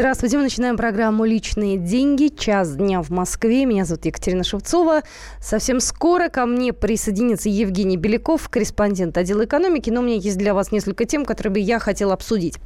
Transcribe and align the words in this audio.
Здравствуйте, 0.00 0.38
мы 0.38 0.44
начинаем 0.44 0.78
программу 0.78 1.26
«Личные 1.26 1.76
деньги». 1.76 2.28
Час 2.28 2.74
дня 2.74 3.02
в 3.02 3.10
Москве. 3.10 3.66
Меня 3.66 3.84
зовут 3.84 4.06
Екатерина 4.06 4.44
Шевцова. 4.44 5.02
Совсем 5.42 5.78
скоро 5.78 6.30
ко 6.30 6.46
мне 6.46 6.72
присоединится 6.72 7.50
Евгений 7.50 7.98
Беляков, 7.98 8.48
корреспондент 8.48 9.18
отдела 9.18 9.44
экономики. 9.44 9.90
Но 9.90 10.00
у 10.00 10.02
меня 10.02 10.16
есть 10.16 10.38
для 10.38 10.54
вас 10.54 10.72
несколько 10.72 11.04
тем, 11.04 11.26
которые 11.26 11.52
бы 11.52 11.58
я 11.58 11.78
хотела 11.78 12.14
обсудить. 12.14 12.56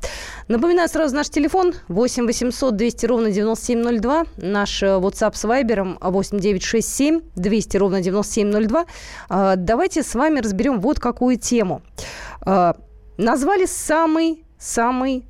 Напоминаю 0.47 0.89
сразу 0.89 1.17
наш 1.17 1.29
телефон 1.29 1.75
8 1.89 2.25
800 2.25 2.77
200 2.77 3.07
ровно 3.07 3.33
9702. 3.33 4.27
Наш 4.37 4.85
э, 4.85 4.87
WhatsApp 4.87 5.35
с 5.35 5.43
Вайбером 5.43 5.99
8 6.01 6.39
967 6.39 7.21
200 7.35 7.77
ровно 7.79 8.01
9702. 8.01 8.87
А, 9.29 9.57
давайте 9.57 10.05
с 10.05 10.15
вами 10.15 10.39
разберем 10.39 10.79
вот 10.79 11.01
какую 11.01 11.37
тему. 11.37 11.83
А, 12.43 12.77
назвали 13.17 13.67
самый 13.67 14.45
самый 14.57 15.27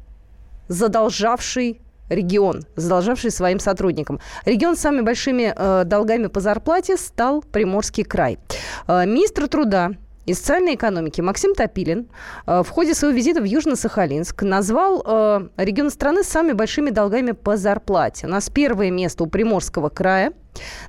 задолжавший 0.69 1.81
регион, 2.09 2.65
задолжавший 2.77 3.31
своим 3.31 3.59
сотрудникам. 3.59 4.21
Регион 4.45 4.77
с 4.77 4.81
самыми 4.81 5.03
большими 5.03 5.53
э, 5.57 5.85
долгами 5.85 6.27
по 6.27 6.41
зарплате 6.41 6.97
стал 6.97 7.43
Приморский 7.43 8.05
край. 8.05 8.39
Э, 8.87 9.07
министр 9.07 9.49
труда 9.49 9.93
и 10.27 10.35
социальной 10.35 10.75
экономики 10.75 11.21
Максим 11.21 11.55
Топилин 11.55 12.09
э, 12.47 12.63
в 12.63 12.69
ходе 12.69 12.95
своего 12.95 13.17
визита 13.17 13.41
в 13.41 13.45
Южно-Сахалинск 13.45 14.45
назвал 14.45 15.03
э, 15.05 15.49
регион 15.57 15.91
страны 15.91 16.23
с 16.23 16.29
самыми 16.29 16.53
большими 16.53 16.91
долгами 16.91 17.33
по 17.33 17.57
зарплате. 17.57 18.27
У 18.27 18.31
нас 18.31 18.49
первое 18.51 18.91
место 18.91 19.25
у 19.25 19.27
Приморского 19.27 19.89
края. 19.89 20.33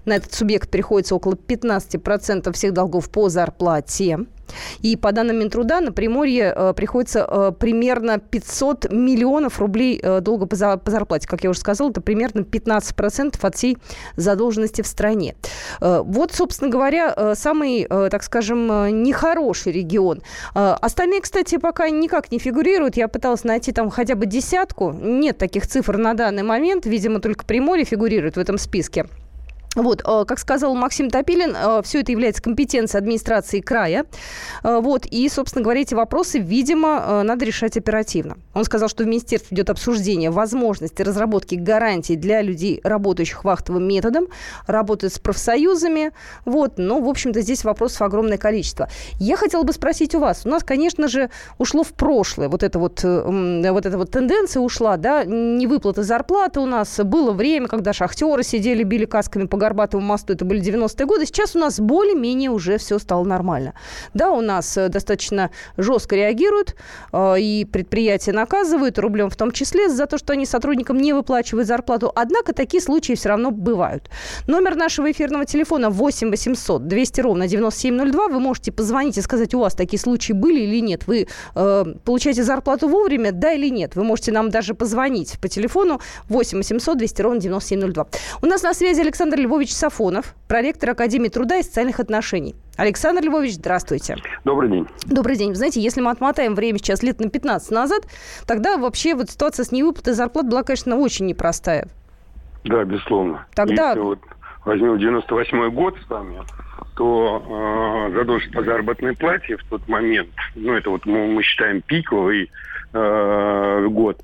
На 0.06 0.16
этот 0.16 0.34
субъект 0.34 0.70
приходится 0.70 1.16
около 1.16 1.34
15% 1.34 2.52
всех 2.54 2.74
долгов 2.74 3.10
по 3.10 3.30
зарплате. 3.30 4.20
И 4.82 4.96
по 4.96 5.12
данным 5.12 5.40
Минтруда 5.40 5.82
на 5.82 5.92
Приморье 5.92 6.54
э, 6.56 6.74
приходится 6.74 7.28
э, 7.28 7.52
примерно 7.58 8.20
500 8.20 8.92
миллионов 8.92 9.60
рублей 9.60 10.00
э, 10.02 10.22
долга 10.22 10.46
по, 10.46 10.56
за, 10.56 10.78
по 10.78 10.92
зарплате. 10.92 11.28
Как 11.28 11.44
я 11.44 11.50
уже 11.50 11.60
сказала, 11.60 11.90
это 11.90 12.02
примерно 12.02 12.42
15% 12.42 13.38
от 13.42 13.56
всей 13.56 13.78
задолженности 14.16 14.82
в 14.82 14.88
стране. 14.88 15.36
Э, 15.82 16.02
вот, 16.04 16.32
собственно 16.34 16.70
говоря, 16.70 17.14
э, 17.16 17.34
самый, 17.36 17.88
э, 17.90 18.10
так 18.12 18.24
скажем, 18.24 18.72
э, 18.72 18.92
нехороший 18.92 19.72
регион. 19.72 20.22
Э, 20.54 20.76
остальные, 20.80 21.22
кстати, 21.22 21.58
пока 21.58 21.90
никак 21.90 22.32
не 22.32 22.40
фигурируют. 22.40 22.98
Я 22.98 23.08
пыталась 23.08 23.44
найти 23.44 23.72
там 23.72 23.90
хотя 23.90 24.16
бы 24.16 24.26
десятку. 24.26 24.92
Нет 24.92 25.38
таких 25.38 25.68
цифр 25.68 25.98
на 25.98 26.14
данный 26.14 26.44
момент. 26.44 26.86
Видимо, 26.86 27.20
только 27.20 27.46
Приморье 27.46 27.86
фигурирует 27.86 28.36
в 28.36 28.40
этом 28.40 28.58
списке. 28.58 29.06
Вот, 29.76 30.02
э, 30.06 30.26
как 30.26 30.40
сказал 30.40 30.74
Максим 30.74 31.10
Топилин, 31.10 31.56
э, 31.56 31.82
все 31.84 32.00
это 32.00 32.12
является 32.12 32.42
компетенцией 32.42 33.00
администрации 33.00 33.60
края. 33.60 34.06
Э, 34.64 34.80
вот, 34.80 35.06
и, 35.06 35.28
собственно 35.30 35.64
говоря, 35.64 35.82
эти 35.82 35.94
вопросы, 35.94 36.40
видимо, 36.40 37.24
надо 37.24 37.46
решать 37.46 37.78
оперативно. 37.78 38.38
Он 38.54 38.64
сказал, 38.64 38.88
что 38.90 39.04
в 39.04 39.08
министерстве 39.08 39.56
идет 39.56 39.70
обсуждение 39.70 40.32
возможности 40.32 41.02
разработки 41.02 41.56
гарантий 41.56 42.16
для 42.16 42.42
людей, 42.42 42.80
работающих 42.84 43.44
вахтовым 43.44 43.88
методом, 43.88 44.28
работают 44.66 45.14
с 45.14 45.20
профсоюзами. 45.20 46.12
Вот, 46.46 46.78
но, 46.78 47.02
в 47.02 47.10
общем-то, 47.10 47.42
здесь 47.42 47.64
вопросов 47.64 48.02
огромное 48.02 48.38
количество. 48.38 48.90
Я 49.20 49.36
хотела 49.36 49.64
бы 49.64 49.74
спросить 49.74 50.16
у 50.16 50.20
вас. 50.20 50.46
У 50.46 50.50
нас, 50.50 50.64
конечно 50.64 51.08
же, 51.08 51.30
ушло 51.58 51.84
в 51.84 51.94
прошлое 51.94 52.48
вот 52.48 52.64
эта 52.64 52.80
вот, 52.80 53.04
вот 53.04 53.86
эта 53.86 53.98
вот 53.98 54.12
тенденция 54.12 54.62
ушла, 54.62 54.98
да, 54.98 55.26
невыплата 55.26 56.04
зарплаты 56.04 56.60
у 56.62 56.66
нас. 56.66 56.98
Было 57.00 57.32
время, 57.32 57.68
когда 57.68 57.92
шахтеры 57.94 58.44
сидели, 58.44 58.84
били 58.84 59.06
касками 59.06 59.46
по 59.46 59.58
Горбатовому 59.66 60.08
мосту, 60.08 60.34
это 60.34 60.46
были 60.46 60.62
90-е 60.62 61.06
годы. 61.08 61.26
Сейчас 61.26 61.56
у 61.56 61.60
нас 61.60 61.80
более-менее 61.80 62.52
уже 62.52 62.78
все 62.78 63.00
стало 63.00 63.24
нормально. 63.24 63.74
Да, 64.14 64.32
у 64.32 64.42
нас 64.42 64.78
э, 64.78 64.90
достаточно 64.90 65.50
жестко 65.78 66.16
реагируют, 66.16 66.76
э, 67.12 67.40
и 67.40 67.66
предприятия 67.66 68.32
наказывают, 68.32 69.00
рублем 69.00 69.30
в 69.30 69.36
том 69.36 69.52
числе, 69.52 69.90
за 69.90 70.06
то, 70.06 70.20
что 70.20 70.34
они 70.34 70.46
сотрудникам 70.46 70.98
не 70.98 71.14
выплачивают 71.14 71.68
зарплату. 71.68 72.12
Однако 72.16 72.54
такие 72.54 72.82
случаи 72.82 73.14
все 73.14 73.30
равно 73.30 73.50
бывают. 73.50 74.10
Номер 74.48 74.76
нашего 74.76 75.12
эфирного 75.12 75.46
телефона 75.46 75.90
8 75.90 76.30
800 76.30 76.88
200 76.88 77.22
ровно 77.22 77.48
9702. 77.48 78.28
Вы 78.28 78.40
можете 78.40 78.72
позвонить 78.72 79.18
и 79.18 79.22
сказать, 79.22 79.54
у 79.56 79.60
вас 79.60 79.74
такие 79.74 80.00
случаи 80.00 80.34
были 80.34 80.60
или 80.62 80.80
нет. 80.80 81.08
Вы 81.08 81.28
э, 81.56 81.86
получаете 82.04 82.44
зарплату 82.44 82.88
вовремя, 82.88 83.32
да 83.32 83.54
или 83.54 83.70
нет. 83.70 83.96
Вы 83.96 84.04
можете 84.04 84.32
нам 84.32 84.50
даже 84.50 84.76
позвонить 84.76 85.40
по 85.42 85.48
телефону 85.48 86.00
8 86.30 86.58
800 86.58 86.98
200 86.98 87.22
ровно 87.22 87.40
9702. 87.40 88.08
У 88.42 88.46
нас 88.46 88.64
на 88.64 88.74
связи 88.74 89.02
Александр 89.02 89.40
Львов 89.40 89.55
Львович 89.56 89.74
Сафонов, 89.74 90.36
проректор 90.50 90.90
Академии 90.90 91.30
труда 91.30 91.56
и 91.60 91.64
социальных 91.64 92.02
отношений. 92.02 92.56
Александр 92.76 93.24
Львович, 93.24 93.54
здравствуйте. 93.54 94.18
Добрый 94.44 94.70
день. 94.70 94.86
Добрый 95.06 95.38
день. 95.38 95.50
Вы 95.52 95.56
знаете, 95.56 95.80
если 95.80 96.02
мы 96.02 96.12
отмотаем 96.12 96.56
время 96.56 96.78
сейчас 96.78 97.04
лет 97.04 97.22
на 97.22 97.30
15 97.30 97.72
назад, 97.72 98.04
тогда 98.46 98.78
вообще 98.78 99.16
вот 99.16 99.30
ситуация 99.30 99.64
с 99.64 99.72
невыплатой 99.72 100.14
зарплат 100.14 100.50
была, 100.50 100.64
конечно, 100.64 100.98
очень 100.98 101.28
непростая. 101.28 101.88
Да, 102.66 102.84
безусловно. 102.84 103.46
Тогда... 103.56 103.92
Если 103.92 104.02
вот 104.02 104.20
возьмем 104.66 105.00
98 105.00 105.70
год 105.70 105.96
с 106.06 106.10
вами, 106.10 106.42
то 106.98 108.10
э, 108.10 108.14
задолженность 108.14 108.54
по 108.54 108.62
заработной 108.62 109.16
плате 109.16 109.56
в 109.56 109.64
тот 109.70 109.88
момент, 109.88 110.32
ну, 110.56 110.74
это 110.74 110.90
вот 110.90 111.06
мы, 111.06 111.28
мы 111.28 111.44
считаем 111.44 111.82
пиковый 111.82 112.52
э, 112.92 113.88
год, 113.90 114.22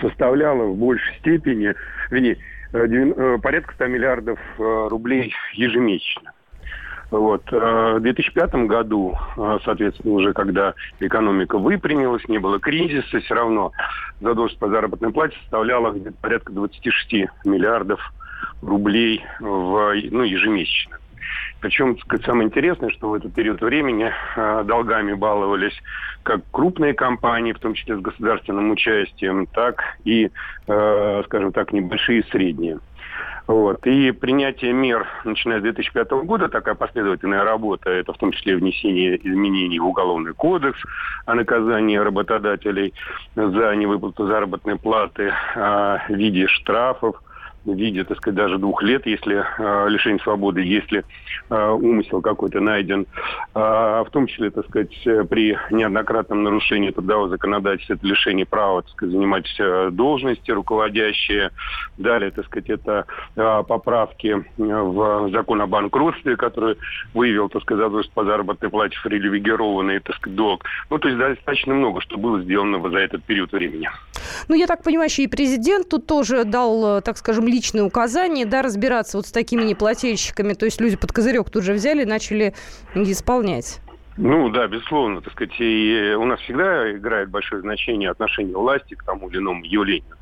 составляла 0.00 0.64
в 0.64 0.76
большей 0.76 1.16
степени, 1.20 1.72
вернее, 2.10 2.36
порядка 2.72 3.74
100 3.74 3.86
миллиардов 3.86 4.38
э, 4.58 4.88
рублей 4.88 5.34
ежемесячно. 5.54 6.32
Вот. 7.10 7.42
В 7.50 8.00
2005 8.00 8.54
году, 8.66 9.14
соответственно, 9.66 10.14
уже 10.14 10.32
когда 10.32 10.72
экономика 10.98 11.58
выпрямилась, 11.58 12.26
не 12.26 12.38
было 12.38 12.58
кризиса, 12.58 13.20
все 13.20 13.34
равно 13.34 13.72
задолженность 14.22 14.58
по 14.58 14.68
заработной 14.68 15.12
плате 15.12 15.36
составляла 15.42 15.94
порядка 16.22 16.52
26 16.52 17.28
миллиардов 17.44 18.00
рублей 18.62 19.22
в, 19.40 19.92
ну, 20.10 20.22
ежемесячно. 20.22 21.01
Причем 21.62 21.96
самое 22.24 22.48
интересное, 22.48 22.90
что 22.90 23.08
в 23.08 23.14
этот 23.14 23.32
период 23.34 23.60
времени 23.60 24.10
э, 24.36 24.64
долгами 24.66 25.12
баловались 25.12 25.80
как 26.24 26.40
крупные 26.50 26.92
компании, 26.92 27.52
в 27.52 27.60
том 27.60 27.74
числе 27.74 27.96
с 27.96 28.00
государственным 28.00 28.72
участием, 28.72 29.46
так 29.46 29.80
и, 30.04 30.28
э, 30.66 31.22
скажем 31.24 31.52
так, 31.52 31.72
небольшие 31.72 32.20
и 32.20 32.30
средние. 32.30 32.80
Вот. 33.46 33.86
И 33.86 34.10
принятие 34.10 34.72
мер, 34.72 35.06
начиная 35.24 35.60
с 35.60 35.62
2005 35.62 36.10
года, 36.24 36.48
такая 36.48 36.74
последовательная 36.74 37.44
работа, 37.44 37.90
это 37.90 38.12
в 38.12 38.18
том 38.18 38.32
числе 38.32 38.56
внесение 38.56 39.16
изменений 39.16 39.78
в 39.78 39.86
Уголовный 39.86 40.34
кодекс 40.34 40.80
о 41.26 41.34
наказании 41.34 41.96
работодателей 41.96 42.92
за 43.36 43.76
невыплату 43.76 44.26
заработной 44.26 44.78
платы 44.80 45.32
э, 45.54 45.98
в 46.08 46.12
виде 46.12 46.48
штрафов, 46.48 47.22
в 47.64 47.74
виде, 47.74 48.04
так 48.04 48.16
сказать, 48.18 48.36
даже 48.36 48.58
двух 48.58 48.82
лет, 48.82 49.06
если 49.06 49.44
э, 49.58 49.88
лишение 49.88 50.20
свободы, 50.20 50.62
если 50.62 51.04
э, 51.50 51.68
умысел 51.70 52.20
какой-то 52.20 52.60
найден, 52.60 53.06
э, 53.54 53.58
в 53.58 54.08
том 54.10 54.26
числе, 54.26 54.50
так 54.50 54.66
сказать, 54.68 54.92
при 55.28 55.56
неоднократном 55.70 56.42
нарушении 56.42 56.90
трудового 56.90 57.28
законодательства, 57.28 57.94
это 57.94 58.06
лишение 58.06 58.46
права, 58.46 58.82
так 58.82 58.90
сказать, 58.92 59.12
занимать 59.14 59.46
э, 59.58 59.90
должности 59.90 60.50
руководящие. 60.50 61.50
Далее, 61.98 62.30
так 62.30 62.46
сказать, 62.46 62.70
это 62.70 63.06
э, 63.36 63.62
поправки 63.66 64.44
в 64.56 65.30
закон 65.30 65.62
о 65.62 65.66
банкротстве, 65.66 66.36
который 66.36 66.76
выявил, 67.14 67.48
так 67.48 67.62
сказать, 67.62 67.84
задолженность 67.84 68.12
по 68.12 68.24
заработной 68.24 68.70
плате 68.70 68.96
привилегированный, 69.02 70.00
так 70.00 70.16
сказать, 70.16 70.36
долг. 70.36 70.64
Ну, 70.90 70.98
то 70.98 71.08
есть 71.08 71.18
достаточно 71.18 71.74
много, 71.74 72.00
что 72.00 72.16
было 72.18 72.40
сделано 72.42 72.88
за 72.90 72.98
этот 72.98 73.24
период 73.24 73.52
времени. 73.52 73.90
Ну, 74.48 74.54
я 74.54 74.66
так 74.66 74.82
понимаю, 74.82 75.10
что 75.10 75.22
и 75.22 75.26
президент 75.26 75.88
тут 75.88 76.06
тоже 76.06 76.44
дал, 76.44 76.98
э, 76.98 77.00
так 77.02 77.16
скажем, 77.16 77.46
личные 77.52 77.84
указания, 77.84 78.46
да, 78.46 78.62
разбираться 78.62 79.18
вот 79.18 79.26
с 79.26 79.32
такими 79.32 79.62
неплательщиками. 79.62 80.54
То 80.54 80.64
есть 80.64 80.80
люди 80.80 80.96
под 80.96 81.12
козырек 81.12 81.50
тут 81.50 81.62
же 81.64 81.74
взяли 81.74 82.02
и 82.02 82.06
начали 82.06 82.54
исполнять. 82.94 83.80
Ну 84.18 84.50
да, 84.50 84.66
безусловно, 84.66 85.22
так 85.22 85.32
сказать, 85.32 85.54
и 85.58 86.14
у 86.18 86.24
нас 86.26 86.38
всегда 86.40 86.92
играет 86.92 87.30
большое 87.30 87.62
значение 87.62 88.10
отношение 88.10 88.54
власти 88.54 88.94
к 88.94 89.04
тому 89.04 89.30
или 89.30 89.38
иному 89.38 89.64
явлению. 89.64 90.16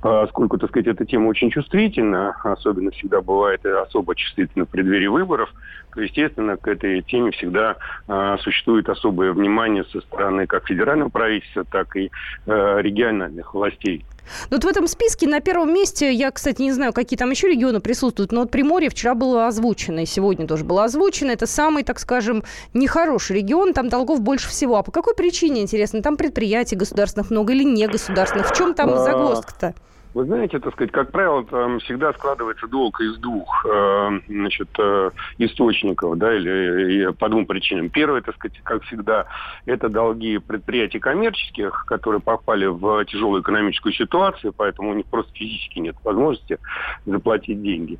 Поскольку, 0.00 0.58
так 0.58 0.70
сказать, 0.70 0.88
эта 0.88 1.04
тема 1.04 1.28
очень 1.28 1.50
чувствительна, 1.50 2.36
особенно 2.42 2.90
всегда 2.90 3.20
бывает 3.20 3.64
особо 3.66 4.16
чувствительна 4.16 4.64
в 4.64 4.68
преддверии 4.68 5.06
выборов, 5.06 5.52
то, 5.94 6.00
естественно, 6.00 6.56
к 6.56 6.66
этой 6.66 7.02
теме 7.02 7.32
всегда 7.32 7.76
э, 8.08 8.36
существует 8.40 8.88
особое 8.88 9.32
внимание 9.32 9.84
со 9.84 10.00
стороны 10.00 10.46
как 10.46 10.66
федерального 10.66 11.08
правительства, 11.08 11.64
так 11.64 11.94
и 11.96 12.10
э, 12.46 12.78
региональных 12.80 13.54
властей. 13.54 14.04
Ну, 14.50 14.56
вот 14.56 14.64
в 14.64 14.68
этом 14.68 14.86
списке 14.86 15.26
на 15.26 15.40
первом 15.40 15.72
месте, 15.72 16.12
я, 16.12 16.30
кстати, 16.30 16.62
не 16.62 16.72
знаю, 16.72 16.92
какие 16.92 17.18
там 17.18 17.30
еще 17.30 17.48
регионы 17.48 17.80
присутствуют, 17.80 18.32
но 18.32 18.40
вот 18.40 18.50
Приморье 18.50 18.90
вчера 18.90 19.14
было 19.14 19.46
озвучено, 19.46 20.00
и 20.00 20.06
сегодня 20.06 20.46
тоже 20.46 20.64
было 20.64 20.84
озвучено. 20.84 21.30
Это 21.30 21.46
самый, 21.46 21.84
так 21.84 21.98
скажем, 21.98 22.44
нехороший 22.74 23.36
регион, 23.36 23.72
там 23.72 23.88
долгов 23.88 24.20
больше 24.20 24.48
всего. 24.48 24.76
А 24.76 24.82
по 24.82 24.92
какой 24.92 25.14
причине, 25.14 25.62
интересно? 25.62 26.02
Там 26.02 26.16
предприятий 26.16 26.76
государственных 26.76 27.30
много 27.30 27.52
или 27.52 27.64
не 27.64 27.86
государственных? 27.86 28.50
В 28.50 28.56
чем 28.56 28.74
там 28.74 28.90
а, 28.90 29.04
загвоздка-то? 29.04 29.74
Вы 30.12 30.24
знаете, 30.24 30.58
так 30.58 30.72
сказать, 30.74 30.90
как 30.90 31.12
правило, 31.12 31.44
там 31.44 31.78
всегда 31.78 32.12
складывается 32.12 32.66
долг 32.66 33.00
из 33.00 33.16
двух 33.18 33.64
э, 33.64 34.20
значит, 34.26 34.68
э, 34.76 35.10
источников, 35.38 36.18
да, 36.18 36.34
или 36.36 37.12
по 37.12 37.28
двум 37.28 37.46
причинам. 37.46 37.90
Первое, 37.90 38.20
так 38.20 38.34
сказать, 38.34 38.58
как 38.64 38.82
всегда, 38.84 39.26
это 39.66 39.88
долги 39.88 40.38
предприятий 40.38 40.98
коммерческих, 40.98 41.84
которые 41.86 42.20
попали 42.20 42.66
в 42.66 43.04
тяжелую 43.04 43.42
экономическую 43.42 43.92
ситуацию, 43.92 44.52
поэтому 44.56 44.90
у 44.90 44.94
них 44.94 45.06
просто 45.06 45.32
физически 45.32 45.78
нет 45.78 45.94
возможности 46.02 46.58
заплатить 47.06 47.62
деньги. 47.62 47.96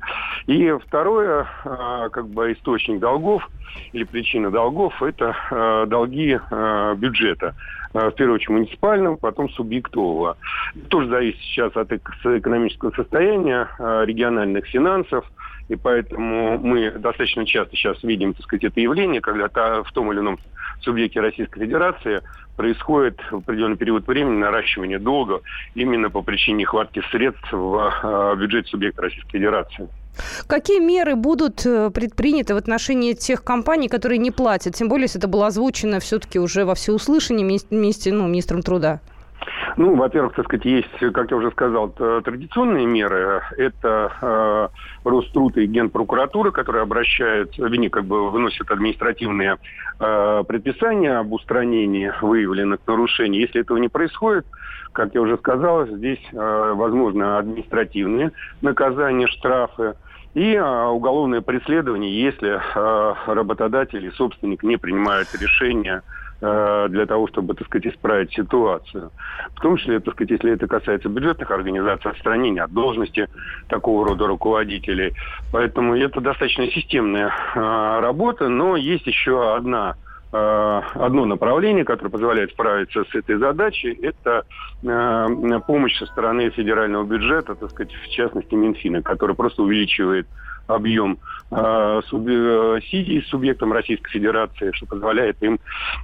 И 0.47 0.69
второе, 0.85 1.47
э, 1.63 2.09
как 2.11 2.27
бы 2.27 2.51
источник 2.51 2.99
долгов 2.99 3.49
или 3.93 4.03
причина 4.03 4.51
долгов, 4.51 5.01
это 5.01 5.85
долги 5.87 6.37
бюджета. 6.97 7.55
Э, 7.93 8.09
в 8.09 8.11
первую 8.11 8.35
очередь 8.35 8.49
муниципального, 8.49 9.15
потом 9.17 9.49
субъектового. 9.49 10.37
Тоже 10.89 11.09
зависит 11.09 11.41
сейчас 11.41 11.75
от 11.75 11.91
экономического 11.91 12.91
состояния, 12.91 13.67
э, 13.79 14.03
региональных 14.05 14.65
финансов, 14.67 15.25
и 15.67 15.75
поэтому 15.75 16.57
мы 16.57 16.91
достаточно 16.91 17.45
часто 17.45 17.75
сейчас 17.75 18.01
видим, 18.03 18.33
так 18.33 18.43
сказать, 18.43 18.65
это 18.65 18.79
явление, 18.79 19.21
когда 19.21 19.47
в 19.83 19.91
том 19.93 20.11
или 20.11 20.19
ином 20.19 20.39
субъекте 20.81 21.19
Российской 21.21 21.61
Федерации 21.61 22.21
происходит 22.55 23.19
в 23.29 23.37
определенный 23.37 23.77
период 23.77 24.07
времени 24.07 24.37
наращивание 24.37 24.99
долга 24.99 25.41
именно 25.75 26.09
по 26.09 26.21
причине 26.21 26.59
нехватки 26.59 27.01
средств 27.11 27.51
в 27.51 27.93
э, 28.03 28.35
бюджете 28.37 28.69
субъекта 28.69 29.03
Российской 29.03 29.31
Федерации. 29.31 29.89
Какие 30.47 30.79
меры 30.79 31.15
будут 31.15 31.65
э, 31.65 31.89
предприняты 31.91 32.53
в 32.53 32.57
отношении 32.57 33.13
тех 33.13 33.43
компаний, 33.43 33.87
которые 33.87 34.17
не 34.17 34.31
платят? 34.31 34.75
Тем 34.75 34.89
более, 34.89 35.03
если 35.03 35.19
это 35.19 35.27
было 35.27 35.47
озвучено 35.47 35.99
все-таки 35.99 36.39
уже 36.39 36.65
во 36.65 36.75
всеуслышание 36.75 37.59
вместе, 37.69 38.13
ну, 38.13 38.27
министром 38.27 38.61
труда. 38.61 38.99
Ну, 39.77 39.95
во-первых, 39.95 40.35
так 40.35 40.45
сказать, 40.45 40.65
есть, 40.65 41.13
как 41.13 41.31
я 41.31 41.37
уже 41.37 41.51
сказал, 41.51 41.89
традиционные 41.89 42.85
меры. 42.85 43.41
Это 43.57 44.11
э, 44.21 44.67
Роструд 45.07 45.57
и 45.57 45.65
Генпрокуратура, 45.65 46.51
которые 46.51 46.83
обращают, 46.83 47.57
вини, 47.57 47.89
как 47.89 48.05
бы 48.05 48.29
выносят 48.29 48.69
административные 48.69 49.57
э, 49.99 50.43
предписания 50.47 51.17
об 51.17 51.31
устранении 51.31 52.11
выявленных 52.21 52.79
нарушений. 52.85 53.39
Если 53.39 53.61
этого 53.61 53.77
не 53.77 53.87
происходит, 53.87 54.45
как 54.93 55.13
я 55.13 55.21
уже 55.21 55.37
сказал, 55.37 55.87
здесь 55.87 56.21
э, 56.31 56.73
возможно 56.75 57.37
административные 57.37 58.31
наказания, 58.61 59.27
штрафы 59.27 59.95
и 60.33 60.53
э, 60.53 60.85
уголовное 60.85 61.41
преследование, 61.41 62.23
если 62.23 62.59
э, 62.59 63.13
работодатель 63.27 64.05
и 64.05 64.11
собственник 64.11 64.63
не 64.63 64.77
принимают 64.77 65.27
решения 65.39 66.03
э, 66.41 66.87
для 66.89 67.05
того, 67.05 67.27
чтобы, 67.27 67.53
так 67.53 67.67
сказать, 67.67 67.87
исправить 67.87 68.33
ситуацию. 68.33 69.11
В 69.55 69.61
том 69.61 69.77
числе, 69.77 69.99
так 69.99 70.13
сказать, 70.13 70.31
если 70.31 70.53
это 70.53 70.67
касается 70.67 71.09
бюджетных 71.09 71.51
организаций, 71.51 72.11
отстранения 72.11 72.63
от 72.63 72.71
должности 72.71 73.27
такого 73.67 74.07
рода 74.07 74.27
руководителей. 74.27 75.13
Поэтому 75.51 75.95
это 75.95 76.21
достаточно 76.21 76.67
системная 76.67 77.27
э, 77.27 77.99
работа, 78.01 78.47
но 78.47 78.77
есть 78.77 79.07
еще 79.07 79.55
одна 79.55 79.95
одно 80.31 81.25
направление, 81.25 81.83
которое 81.83 82.09
позволяет 82.09 82.51
справиться 82.51 83.03
с 83.03 83.15
этой 83.15 83.37
задачей, 83.37 83.97
это 84.01 84.45
э, 84.83 85.59
помощь 85.67 85.97
со 85.97 86.05
стороны 86.05 86.49
федерального 86.51 87.03
бюджета, 87.03 87.55
так 87.55 87.69
сказать, 87.71 87.91
в 87.93 88.09
частности 88.09 88.53
Минфина, 88.53 89.01
который 89.01 89.35
просто 89.35 89.63
увеличивает 89.63 90.27
объем 90.67 91.17
э, 91.51 92.01
субсидий 92.07 93.25
субъектам 93.27 93.73
Российской 93.73 94.09
Федерации, 94.11 94.71
что 94.73 94.85
позволяет 94.85 95.41
им 95.43 95.59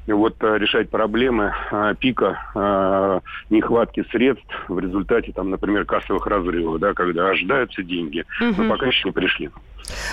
вот, 0.07 0.35
решать 0.41 0.89
проблемы 0.89 1.53
пика 1.99 3.21
нехватки 3.49 4.03
средств 4.11 4.65
в 4.67 4.79
результате, 4.79 5.31
там, 5.31 5.51
например, 5.51 5.85
кассовых 5.85 6.27
разрывов, 6.27 6.79
да, 6.79 6.93
когда 6.93 7.29
ожидаются 7.29 7.81
деньги, 7.81 8.25
но 8.41 8.69
пока 8.69 8.87
еще 8.87 9.07
не 9.07 9.13
пришли. 9.13 9.49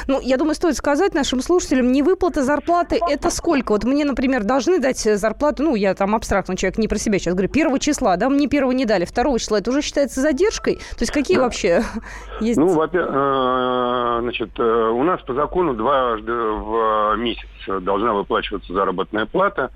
Ну, 0.07 0.21
я 0.21 0.37
думаю, 0.37 0.55
стоит 0.55 0.77
сказать 0.77 1.15
нашим 1.15 1.41
слушателям, 1.41 1.93
невыплата 1.93 2.43
зарплаты– 2.43 3.01
это 3.11 3.31
сколько? 3.31 3.73
Вот 3.73 3.85
мне, 3.85 4.05
например, 4.05 4.45
должны 4.45 4.79
дать 4.79 4.99
зарплату, 4.99 5.63
ну, 5.63 5.75
я 5.75 5.95
там 5.95 6.15
абстрактный 6.15 6.57
человек, 6.57 6.79
не 6.79 6.89
про 6.89 6.99
себя 6.99 7.19
сейчас 7.19 7.35
говорю, 7.35 7.49
первого 7.49 7.79
числа, 7.79 8.17
да, 8.17 8.29
мне 8.29 8.49
первого 8.49 8.73
не 8.73 8.85
дали, 8.85 9.05
второго 9.05 9.39
числа, 9.39 9.59
это 9.59 9.71
уже 9.71 9.83
считается 9.83 10.21
задержкой? 10.21 10.77
То 10.77 11.01
есть 11.01 11.13
какие 11.13 11.37
да. 11.37 11.45
вообще 11.45 11.83
есть? 12.41 12.59
Ну, 12.59 12.83
э, 12.83 14.19
значит, 14.21 14.51
э, 14.59 14.91
у 14.91 15.03
нас 15.03 15.21
по 15.23 15.35
закону 15.35 15.75
дважды 15.75 16.33
в 16.33 17.17
месяц 17.17 17.49
должна 17.67 18.13
выплачиваться 18.13 18.73
заработная 18.73 19.27
плата. 19.27 19.71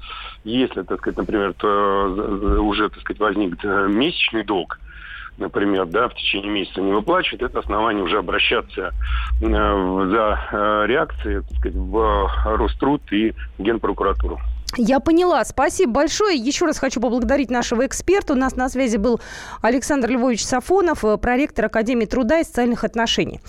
Если, 0.45 0.83
так 0.83 1.00
сказать, 1.00 1.17
например, 1.17 1.55
то 1.55 2.61
уже, 2.61 2.89
так 2.89 3.00
сказать, 3.00 3.21
возник 3.21 3.62
месячный 3.65 4.45
долг, 4.45 4.79
например, 5.38 5.87
да, 5.87 6.08
в 6.08 6.14
течение 6.14 6.50
месяца 6.50 6.81
не 6.81 6.93
выплачивает, 6.93 7.43
это 7.43 7.61
основание 7.61 8.02
уже 8.02 8.19
обращаться 8.19 8.93
э, 9.40 9.46
за 9.46 10.40
э, 10.52 10.87
реакцией, 10.87 11.43
так 11.43 11.58
сказать, 11.58 11.76
в 11.76 12.31
Роструд 12.44 13.02
и 13.12 13.35
Генпрокуратуру. 13.58 14.38
Я 14.76 15.00
поняла. 15.00 15.44
Спасибо 15.44 15.93
большое. 15.93 16.37
Еще 16.37 16.67
раз 16.67 16.79
хочу 16.79 17.00
поблагодарить 17.00 17.50
нашего 17.50 17.87
эксперта. 17.87 18.35
У 18.35 18.37
нас 18.37 18.55
на 18.55 18.69
связи 18.69 18.99
был 18.99 19.19
Александр 19.62 20.11
Львович 20.11 20.44
Сафонов, 20.44 21.05
э, 21.05 21.17
проректор 21.17 21.65
Академии 21.65 22.05
труда 22.05 22.41
и 22.41 22.44
социальных 22.44 22.85
отношений. 22.85 23.41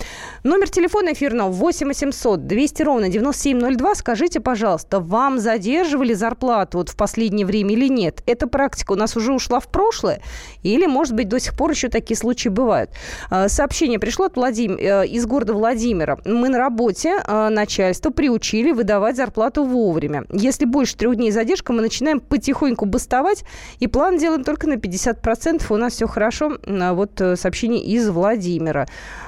Номер 0.44 0.70
телефона 0.70 1.12
эфирного 1.12 1.50
8 1.50 1.88
800 1.88 2.46
200 2.46 2.82
ровно 2.82 3.08
9702. 3.10 3.94
Скажите, 3.96 4.40
пожалуйста, 4.40 4.98
вам 4.98 5.38
задерживали 5.38 6.14
зарплату 6.14 6.78
вот 6.78 6.88
в 6.88 6.96
последнее 6.96 7.44
время 7.44 7.74
или 7.74 7.88
нет? 7.88 8.22
Эта 8.26 8.46
практика 8.46 8.92
у 8.92 8.96
нас 8.96 9.14
уже 9.14 9.34
ушла 9.34 9.60
в 9.60 9.68
прошлое? 9.68 10.22
Или, 10.62 10.86
может 10.86 11.14
быть, 11.14 11.28
до 11.28 11.38
сих 11.38 11.54
пор 11.54 11.72
еще 11.72 11.88
такие 11.88 12.16
случаи 12.16 12.48
бывают? 12.48 12.90
Э, 13.30 13.48
сообщение 13.48 13.98
пришло 13.98 14.24
от 14.24 14.36
Владим... 14.36 14.76
Э, 14.78 15.06
из 15.06 15.26
города 15.26 15.52
Владимира. 15.52 16.18
Мы 16.24 16.48
на 16.48 16.58
работе, 16.58 17.20
начальство 17.26 18.10
приучили 18.10 18.72
выдавать 18.72 19.16
зарплату 19.16 19.64
вовремя. 19.64 20.24
Если 20.30 20.64
больше 20.64 20.96
трех 20.96 21.09
трех 21.10 21.16
дней 21.16 21.30
задержка, 21.30 21.72
мы 21.72 21.82
начинаем 21.82 22.20
потихоньку 22.20 22.86
бастовать, 22.86 23.44
и 23.80 23.86
план 23.86 24.18
делаем 24.18 24.44
только 24.44 24.68
на 24.68 24.74
50%. 24.74 25.64
У 25.68 25.76
нас 25.76 25.94
все 25.94 26.06
хорошо. 26.06 26.58
А 26.66 26.94
вот 26.94 27.20
э, 27.20 27.36
сообщение 27.36 27.82
из 27.82 28.08
Владимира. 28.08 28.86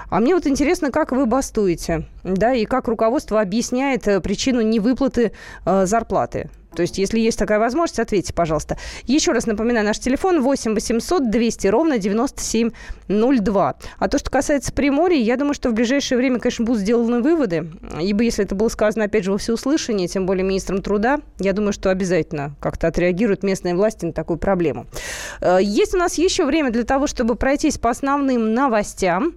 А 0.09 0.21
мне 0.21 0.35
вот 0.35 0.47
интересно, 0.47 0.91
как 0.91 1.13
вы 1.13 1.27
бастуете, 1.27 2.05
да, 2.23 2.55
и 2.55 2.65
как 2.65 2.89
руководство 2.89 3.41
объясняет 3.41 4.07
э, 4.07 4.21
причину 4.21 4.61
невыплаты 4.61 5.33
э, 5.65 5.87
зарплаты. 5.87 6.51
То 6.75 6.83
есть, 6.83 6.99
если 6.99 7.19
есть 7.21 7.39
такая 7.39 7.59
возможность, 7.59 7.99
ответьте, 7.99 8.33
пожалуйста. 8.33 8.77
Еще 9.05 9.33
раз 9.33 9.47
напоминаю, 9.47 9.85
наш 9.87 9.99
телефон 9.99 10.43
8 10.43 10.75
800 10.75 11.31
200 11.31 11.67
ровно 11.69 11.99
9702. 11.99 13.75
А 13.99 14.09
то, 14.09 14.19
что 14.19 14.31
касается 14.31 14.73
Приморья, 14.73 15.21
я 15.21 15.37
думаю, 15.37 15.55
что 15.55 15.71
в 15.71 15.75
ближайшее 15.75 16.19
время, 16.19 16.39
конечно, 16.39 16.65
будут 16.65 16.83
сделаны 16.83 17.23
выводы. 17.23 17.71
Ибо 18.01 18.23
если 18.25 18.45
это 18.45 18.55
было 18.55 18.69
сказано, 18.69 19.05
опять 19.05 19.25
же, 19.25 19.33
во 19.33 19.39
всеуслышание, 19.39 20.09
тем 20.09 20.27
более 20.27 20.45
министром 20.45 20.83
труда, 20.83 21.21
я 21.39 21.53
думаю, 21.53 21.73
что 21.73 21.91
обязательно 21.91 22.55
как-то 22.61 22.89
отреагируют 22.89 23.43
местные 23.43 23.75
власти 23.75 24.05
на 24.05 24.13
такую 24.13 24.39
проблему. 24.39 24.87
Э, 25.41 25.59
есть 25.61 25.95
у 25.95 25.99
нас 25.99 26.19
еще 26.19 26.45
время 26.45 26.71
для 26.71 26.85
того, 26.85 27.07
чтобы 27.07 27.35
пройтись 27.35 27.79
по 27.79 27.91
основным 27.91 28.55
новостям. 28.55 29.35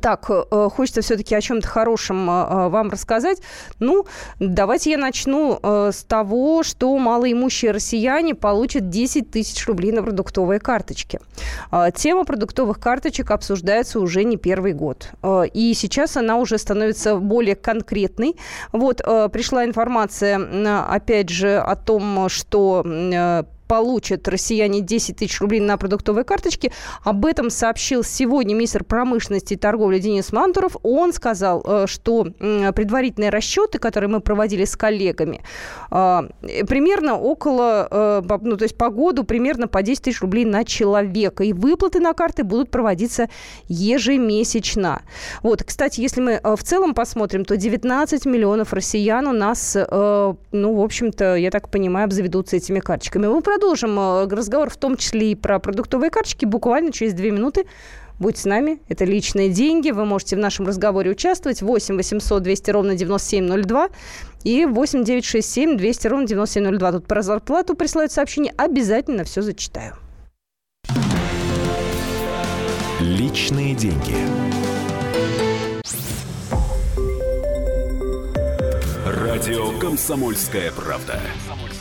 Так, 0.00 0.30
э, 0.30 0.68
хочется 0.70 1.00
все-таки 1.00 1.34
о 1.34 1.40
чем-то 1.40 1.66
хорошем 1.66 2.30
э, 2.30 2.32
э, 2.32 2.68
вам 2.68 2.90
рассказать. 2.90 3.38
Ну, 3.80 4.06
давайте 4.38 4.92
я 4.92 4.98
начну 4.98 5.58
с 5.62 6.04
того, 6.04 6.62
что 6.62 6.96
малоимущие 6.98 7.72
россияне 7.72 8.34
получат 8.34 8.88
10 8.88 9.30
тысяч 9.30 9.66
рублей 9.66 9.92
на 9.92 10.02
продуктовые 10.02 10.60
карточки. 10.60 11.20
Тема 11.94 12.24
продуктовых 12.24 12.78
карточек 12.78 13.30
обсуждается 13.30 14.00
уже 14.00 14.24
не 14.24 14.36
первый 14.36 14.72
год. 14.72 15.10
И 15.52 15.74
сейчас 15.74 16.16
она 16.16 16.36
уже 16.36 16.58
становится 16.58 17.16
более 17.16 17.56
конкретной. 17.56 18.36
Вот 18.72 18.98
пришла 18.98 19.64
информация, 19.64 20.86
опять 20.88 21.28
же, 21.28 21.58
о 21.58 21.76
том, 21.76 22.28
что 22.28 22.82
получат 23.72 24.28
россияне 24.28 24.82
10 24.82 25.16
тысяч 25.16 25.40
рублей 25.40 25.60
на 25.60 25.78
продуктовые 25.78 26.24
карточки. 26.24 26.70
Об 27.04 27.24
этом 27.24 27.48
сообщил 27.48 28.04
сегодня 28.04 28.54
министр 28.54 28.84
промышленности 28.84 29.54
и 29.54 29.56
торговли 29.56 29.98
Денис 29.98 30.30
Мантуров. 30.30 30.76
Он 30.82 31.14
сказал, 31.14 31.64
э, 31.64 31.86
что 31.86 32.24
предварительные 32.74 33.30
расчеты, 33.30 33.78
которые 33.78 34.10
мы 34.10 34.20
проводили 34.20 34.66
с 34.66 34.76
коллегами, 34.76 35.40
э, 35.90 36.20
примерно 36.68 37.16
около, 37.16 37.88
э, 37.90 38.38
ну, 38.42 38.58
то 38.58 38.64
есть 38.64 38.76
по 38.76 38.90
году 38.90 39.24
примерно 39.24 39.68
по 39.68 39.82
10 39.82 40.04
тысяч 40.04 40.20
рублей 40.20 40.44
на 40.44 40.64
человека. 40.64 41.42
И 41.42 41.54
выплаты 41.54 41.98
на 41.98 42.12
карты 42.12 42.44
будут 42.44 42.70
проводиться 42.70 43.30
ежемесячно. 43.68 45.00
Вот, 45.42 45.62
кстати, 45.62 46.02
если 46.02 46.20
мы 46.20 46.40
в 46.44 46.62
целом 46.62 46.92
посмотрим, 46.92 47.46
то 47.46 47.56
19 47.56 48.26
миллионов 48.26 48.74
россиян 48.74 49.26
у 49.26 49.32
нас, 49.32 49.74
ну, 49.74 50.74
в 50.74 50.80
общем-то, 50.82 51.36
я 51.36 51.50
так 51.50 51.70
понимаю, 51.70 52.04
обзаведутся 52.04 52.56
этими 52.56 52.80
карточками. 52.80 53.28
Мы 53.28 53.40
продолжим 53.62 53.98
э, 53.98 54.26
разговор, 54.26 54.70
в 54.70 54.76
том 54.76 54.96
числе 54.96 55.32
и 55.32 55.34
про 55.36 55.60
продуктовые 55.60 56.10
карточки, 56.10 56.44
буквально 56.44 56.90
через 56.90 57.14
две 57.14 57.30
минуты. 57.30 57.66
Будь 58.18 58.36
с 58.36 58.44
нами. 58.44 58.80
Это 58.88 59.04
личные 59.04 59.48
деньги. 59.48 59.90
Вы 59.90 60.04
можете 60.04 60.36
в 60.36 60.38
нашем 60.38 60.66
разговоре 60.66 61.10
участвовать. 61.10 61.62
8 61.62 61.96
800 61.96 62.42
200 62.42 62.70
ровно 62.70 62.94
9702 62.94 63.88
и 64.44 64.66
8 64.66 65.04
967 65.04 65.76
200 65.76 66.06
ровно 66.08 66.26
9702. 66.26 66.92
Тут 66.92 67.06
про 67.06 67.22
зарплату 67.22 67.74
присылают 67.74 68.12
сообщение. 68.12 68.52
Обязательно 68.56 69.24
все 69.24 69.42
зачитаю. 69.42 69.96
Личные 73.00 73.74
деньги. 73.74 74.16
Радио 79.06 79.78
Комсомольская 79.78 80.70
правда". 80.72 81.20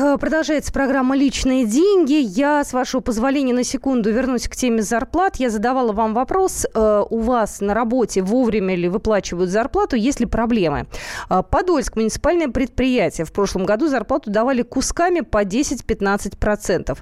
Э, 0.00 0.16
продолжается 0.16 0.72
программа 0.72 1.16
«Личные 1.16 1.64
деньги». 1.64 2.12
Я, 2.12 2.62
с 2.62 2.72
вашего 2.72 3.00
позволения, 3.00 3.52
на 3.52 3.64
секунду 3.64 4.12
вернусь 4.12 4.46
к 4.46 4.54
теме 4.54 4.80
зарплат. 4.80 5.36
Я 5.36 5.50
задавала 5.50 5.92
вам 5.92 6.14
вопрос, 6.14 6.66
э, 6.72 7.04
у 7.10 7.18
вас 7.18 7.60
на 7.60 7.74
работе 7.74 8.22
вовремя 8.22 8.76
ли 8.76 8.88
выплачивают 8.88 9.50
зарплату, 9.50 9.96
есть 9.96 10.20
ли 10.20 10.26
проблемы? 10.26 10.86
Э, 11.28 11.42
Подольск, 11.42 11.96
муниципальное 11.96 12.46
предприятие. 12.48 13.24
В 13.24 13.32
прошлом 13.32 13.64
году 13.64 13.88
зарплату 13.88 14.30
давали 14.30 14.62
кусками 14.62 15.20
по 15.20 15.42
10-15%. 15.42 16.96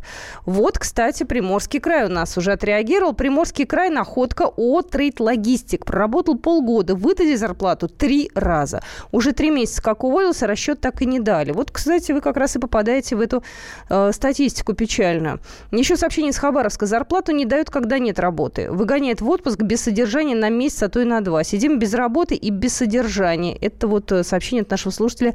Вот, 0.47 0.79
кстати, 0.79 1.25
Приморский 1.25 1.81
край 1.81 2.07
у 2.07 2.09
нас 2.09 2.39
уже 2.39 2.53
отреагировал. 2.53 3.13
Приморский 3.13 3.67
край 3.67 3.91
находка 3.91 4.51
о 4.57 4.81
Трейд 4.81 5.21
Логистик. 5.21 5.85
Проработал 5.85 6.39
полгода, 6.39 6.95
выдали 6.95 7.35
зарплату 7.35 7.89
три 7.89 8.31
раза. 8.35 8.81
Уже 9.13 9.33
три 9.33 9.51
месяца 9.51 9.83
как 9.83 10.03
уволился, 10.03 10.47
расчет 10.47 10.81
так 10.81 11.03
и 11.03 11.07
не 11.07 11.21
дали. 11.21 11.53
Вот, 11.53 11.71
кстати, 11.71 12.13
вы 12.13 12.23
как 12.23 12.39
раз 12.39 12.57
и 12.57 12.59
попадаете 12.59 12.86
в 12.87 13.21
эту 13.21 13.43
э, 13.89 14.13
статистику 14.13 14.73
печальную. 14.73 15.41
Еще 15.73 15.97
сообщение 15.97 16.31
из 16.31 16.39
Хабаровска. 16.39 16.87
Зарплату 16.87 17.33
не 17.33 17.45
дают, 17.45 17.69
когда 17.69 17.99
нет 17.99 18.19
работы. 18.19 18.71
Выгоняет 18.71 19.21
в 19.21 19.29
отпуск 19.29 19.61
без 19.61 19.83
содержания 19.83 20.37
на 20.37 20.49
месяц, 20.49 20.85
а 20.85 20.89
то 20.89 21.01
и 21.01 21.05
на 21.05 21.21
два. 21.21 21.45
Сидим 21.45 21.79
без 21.79 21.95
работы 21.95 22.35
и 22.35 22.51
без 22.51 22.75
содержания. 22.75 23.57
Это 23.57 23.89
вот 23.89 24.13
э, 24.13 24.23
сообщение 24.23 24.63
от 24.63 24.71
нашего 24.71 24.93
слушателя 24.93 25.35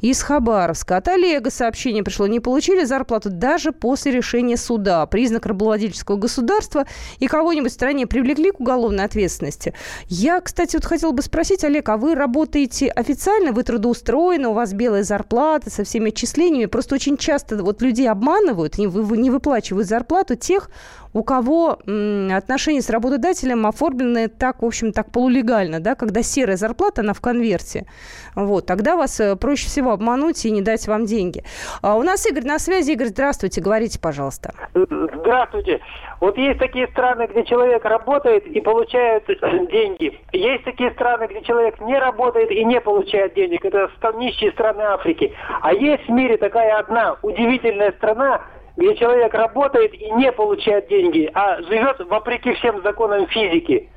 из 0.00 0.22
Хабаровска. 0.22 0.98
От 0.98 1.08
Олега 1.08 1.50
сообщение 1.50 2.02
пришло. 2.02 2.26
Не 2.26 2.40
получили 2.40 2.84
зарплату 2.84 3.30
даже 3.30 3.72
после 3.72 4.12
решения 4.12 4.56
суда. 4.56 5.06
Признак 5.06 5.46
рабовладельческого 5.46 6.16
государства 6.16 6.86
и 7.18 7.26
кого-нибудь 7.26 7.70
в 7.70 7.74
стране 7.74 8.06
привлекли 8.06 8.50
к 8.50 8.60
уголовной 8.60 9.04
ответственности. 9.04 9.74
Я, 10.08 10.40
кстати, 10.40 10.76
вот 10.76 10.84
хотела 10.84 11.12
бы 11.12 11.22
спросить, 11.22 11.64
Олег, 11.64 11.88
а 11.88 11.96
вы 11.96 12.14
работаете 12.14 12.88
официально? 12.88 13.52
Вы 13.52 13.62
трудоустроены? 13.62 14.48
У 14.48 14.52
вас 14.52 14.72
белая 14.72 15.02
зарплата 15.02 15.70
со 15.70 15.84
всеми 15.84 16.10
отчислениями? 16.10 16.50
компаниями 16.50 16.66
просто 16.90 16.94
очень 16.94 17.16
часто 17.16 17.56
вот 17.62 17.82
людей 17.82 18.08
обманывают, 18.08 18.78
не, 18.78 18.86
не 18.86 19.30
выплачивают 19.30 19.86
зарплату 19.86 20.36
тех, 20.36 20.70
у 21.12 21.22
кого 21.22 21.72
отношения 21.72 22.82
с 22.82 22.90
работодателем 22.90 23.66
оформлены 23.66 24.28
так, 24.28 24.62
в 24.62 24.66
общем, 24.66 24.92
так 24.92 25.10
полулегально, 25.10 25.80
да, 25.80 25.94
когда 25.94 26.22
серая 26.22 26.56
зарплата, 26.56 27.02
она 27.02 27.12
в 27.12 27.20
конверте, 27.20 27.86
вот, 28.34 28.66
тогда 28.66 28.96
вас 28.96 29.20
э, 29.20 29.36
проще 29.36 29.66
всего 29.66 29.90
обмануть 29.90 30.44
и 30.44 30.50
не 30.50 30.62
дать 30.62 30.86
вам 30.86 31.04
деньги. 31.06 31.42
А 31.82 31.96
у 31.96 32.02
нас 32.02 32.26
Игорь 32.26 32.44
на 32.44 32.58
связи. 32.58 32.92
Игорь, 32.92 33.08
здравствуйте, 33.08 33.60
говорите, 33.60 33.98
пожалуйста. 33.98 34.52
Здравствуйте. 34.74 35.80
Вот 36.20 36.36
есть 36.36 36.58
такие 36.58 36.86
страны, 36.88 37.26
где 37.30 37.44
человек 37.44 37.84
работает 37.84 38.46
и 38.46 38.60
получает 38.60 39.24
деньги. 39.70 40.18
Есть 40.32 40.64
такие 40.64 40.90
страны, 40.92 41.26
где 41.26 41.40
человек 41.42 41.80
не 41.80 41.98
работает 41.98 42.50
и 42.50 42.62
не 42.64 42.80
получает 42.80 43.34
денег. 43.34 43.64
Это 43.64 43.90
нищие 44.14 44.52
страны 44.52 44.82
Африки. 44.82 45.32
А 45.62 45.72
есть 45.72 46.06
в 46.06 46.10
мире 46.10 46.36
такая 46.36 46.78
одна 46.78 47.16
удивительная 47.22 47.92
страна, 47.92 48.42
где 48.76 48.94
человек 48.96 49.32
работает 49.32 49.94
и 49.94 50.10
не 50.12 50.30
получает 50.30 50.88
деньги, 50.88 51.30
а 51.34 51.62
живет 51.62 52.00
вопреки 52.00 52.52
всем 52.54 52.82
законам 52.82 53.26
физики. 53.26 53.88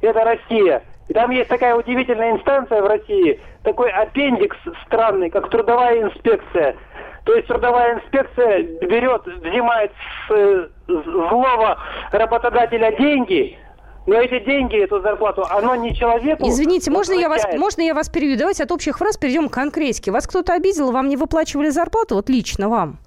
Это 0.00 0.24
Россия. 0.24 0.82
И 1.08 1.12
там 1.12 1.30
есть 1.30 1.48
такая 1.48 1.74
удивительная 1.76 2.32
инстанция 2.32 2.82
в 2.82 2.86
России, 2.86 3.40
такой 3.62 3.90
аппендикс 3.90 4.56
странный, 4.86 5.30
как 5.30 5.50
трудовая 5.50 6.02
инспекция. 6.02 6.76
То 7.26 7.34
есть 7.34 7.48
трудовая 7.48 7.96
инспекция 7.96 8.62
берет, 8.82 9.22
взимает 9.26 9.90
с 10.28 10.70
злого 10.86 11.76
работодателя 12.12 12.96
деньги, 12.96 13.58
но 14.06 14.14
эти 14.14 14.44
деньги, 14.44 14.80
эту 14.80 15.00
зарплату, 15.00 15.44
оно 15.50 15.74
не 15.74 15.92
человеку... 15.92 16.48
Извините, 16.48 16.92
можно 16.92 17.14
я, 17.14 17.28
вас, 17.28 17.44
можно 17.56 17.82
я 17.82 17.94
вас 17.94 18.08
переведу? 18.08 18.38
Давайте 18.38 18.62
от 18.62 18.70
общих 18.70 18.98
фраз 18.98 19.16
перейдем 19.16 19.48
к 19.48 19.52
конкретике. 19.52 20.12
Вас 20.12 20.28
кто-то 20.28 20.54
обидел, 20.54 20.92
вам 20.92 21.08
не 21.08 21.16
выплачивали 21.16 21.70
зарплату, 21.70 22.14
вот 22.14 22.28
лично 22.28 22.68
вам? 22.68 22.98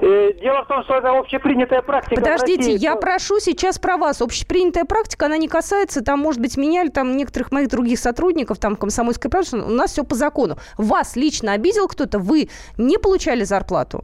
Э, 0.00 0.32
дело 0.40 0.64
в 0.64 0.68
том, 0.68 0.82
что 0.84 0.94
это 0.94 1.10
общепринятая 1.10 1.82
практика. 1.82 2.20
Подождите, 2.20 2.72
я 2.72 2.96
прошу 2.96 3.38
сейчас 3.38 3.78
про 3.78 3.98
вас. 3.98 4.22
Общепринятая 4.22 4.86
практика, 4.86 5.26
она 5.26 5.36
не 5.36 5.46
касается, 5.46 6.02
там, 6.02 6.20
может 6.20 6.40
быть, 6.40 6.56
меня 6.56 6.82
или 6.82 6.88
там 6.88 7.16
некоторых 7.16 7.52
моих 7.52 7.68
других 7.68 7.98
сотрудников, 7.98 8.58
там, 8.58 8.76
комсомольской 8.76 9.30
правды, 9.30 9.58
у 9.58 9.68
нас 9.68 9.92
все 9.92 10.02
по 10.02 10.14
закону. 10.14 10.56
Вас 10.78 11.16
лично 11.16 11.52
обидел 11.52 11.86
кто-то, 11.86 12.18
вы 12.18 12.48
не 12.78 12.98
получали 12.98 13.44
зарплату? 13.44 14.02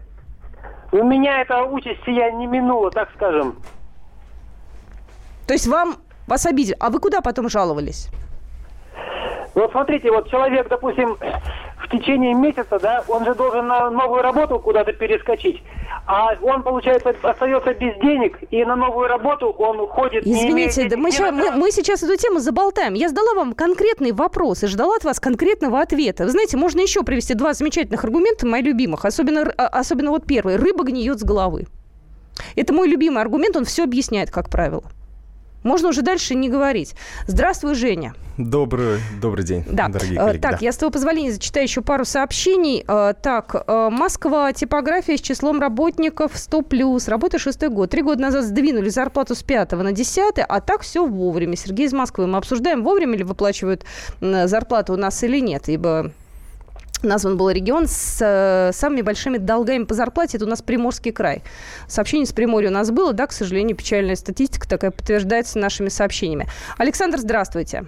У 0.92 1.02
меня 1.02 1.40
эта 1.40 1.62
участь 1.62 2.06
я 2.06 2.30
не 2.30 2.46
минула, 2.46 2.90
так 2.90 3.08
скажем. 3.14 3.56
То 5.46 5.54
есть 5.54 5.66
вам, 5.66 5.96
вас 6.26 6.44
обидели. 6.44 6.76
А 6.78 6.90
вы 6.90 7.00
куда 7.00 7.22
потом 7.22 7.48
жаловались? 7.48 8.08
Вот 9.54 9.70
смотрите, 9.70 10.10
вот 10.10 10.28
человек, 10.28 10.68
допустим, 10.68 11.16
в 11.78 11.88
течение 11.88 12.34
месяца, 12.34 12.78
да, 12.80 13.04
он 13.06 13.24
же 13.24 13.34
должен 13.34 13.66
на 13.66 13.90
новую 13.90 14.22
работу 14.22 14.58
куда-то 14.58 14.92
перескочить. 14.92 15.62
А 16.06 16.34
он, 16.42 16.62
получается, 16.62 17.14
остается 17.22 17.74
без 17.74 17.94
денег, 17.96 18.38
и 18.50 18.64
на 18.64 18.76
новую 18.76 19.08
работу 19.08 19.50
он 19.50 19.80
уходит... 19.80 20.26
Извините, 20.26 20.88
да 20.88 20.96
мы, 20.96 21.10
сейчас, 21.10 21.32
мы, 21.32 21.50
мы 21.52 21.70
сейчас 21.70 22.02
эту 22.02 22.16
тему 22.16 22.38
заболтаем. 22.38 22.94
Я 22.94 23.08
задала 23.08 23.34
вам 23.34 23.52
конкретный 23.52 24.12
вопрос 24.12 24.62
и 24.62 24.66
ждала 24.66 24.96
от 24.96 25.04
вас 25.04 25.20
конкретного 25.20 25.80
ответа. 25.80 26.24
Вы 26.24 26.30
знаете, 26.30 26.56
можно 26.56 26.80
еще 26.80 27.02
привести 27.02 27.34
два 27.34 27.52
замечательных 27.54 28.04
аргумента, 28.04 28.46
моих 28.46 28.64
любимых. 28.64 29.04
Особенно, 29.04 29.52
а, 29.56 29.66
особенно 29.66 30.10
вот 30.10 30.26
первый. 30.26 30.56
Рыба 30.56 30.84
гниет 30.84 31.20
с 31.20 31.24
головы. 31.24 31.66
Это 32.54 32.72
мой 32.72 32.88
любимый 32.88 33.20
аргумент, 33.20 33.56
он 33.56 33.64
все 33.64 33.84
объясняет, 33.84 34.30
как 34.30 34.48
правило. 34.48 34.84
Можно 35.66 35.88
уже 35.88 36.02
дальше 36.02 36.36
не 36.36 36.48
говорить. 36.48 36.94
Здравствуй, 37.26 37.74
Женя. 37.74 38.14
Добрый, 38.38 39.00
добрый 39.20 39.44
день, 39.44 39.64
да. 39.66 39.88
дорогие 39.88 40.18
коллеги. 40.18 40.40
Так, 40.40 40.52
да. 40.52 40.58
я 40.60 40.70
с 40.70 40.76
твоего 40.76 40.92
позволения 40.92 41.32
зачитаю 41.32 41.64
еще 41.64 41.80
пару 41.80 42.04
сообщений. 42.04 42.84
Э, 42.86 43.14
так, 43.20 43.64
э, 43.66 43.88
Москва, 43.90 44.52
типография 44.52 45.16
с 45.16 45.20
числом 45.20 45.60
работников 45.60 46.34
100+, 46.34 46.62
плюс, 46.62 47.08
работа 47.08 47.38
шестой 47.40 47.70
год. 47.70 47.90
Три 47.90 48.02
года 48.02 48.22
назад 48.22 48.44
сдвинули 48.44 48.90
зарплату 48.90 49.34
с 49.34 49.42
5 49.42 49.72
на 49.72 49.90
10, 49.90 50.34
а 50.46 50.60
так 50.60 50.82
все 50.82 51.04
вовремя. 51.04 51.56
Сергей 51.56 51.86
из 51.86 51.92
Москвы. 51.92 52.26
Мы 52.26 52.38
обсуждаем, 52.38 52.84
вовремя 52.84 53.16
ли 53.16 53.24
выплачивают 53.24 53.84
зарплату 54.20 54.92
у 54.92 54.96
нас 54.96 55.20
или 55.24 55.40
нет, 55.40 55.68
ибо 55.68 56.12
назван 57.02 57.36
был 57.36 57.50
регион 57.50 57.86
с 57.86 58.18
э, 58.20 58.72
самыми 58.72 59.02
большими 59.02 59.38
долгами 59.38 59.84
по 59.84 59.94
зарплате. 59.94 60.36
Это 60.36 60.46
у 60.46 60.48
нас 60.48 60.62
Приморский 60.62 61.12
край. 61.12 61.42
Сообщение 61.86 62.26
с 62.26 62.32
Приморья 62.32 62.68
у 62.68 62.72
нас 62.72 62.90
было, 62.90 63.12
да, 63.12 63.26
к 63.26 63.32
сожалению, 63.32 63.76
печальная 63.76 64.16
статистика 64.16 64.68
такая 64.68 64.90
подтверждается 64.90 65.58
нашими 65.58 65.88
сообщениями. 65.88 66.46
Александр, 66.78 67.18
здравствуйте. 67.18 67.86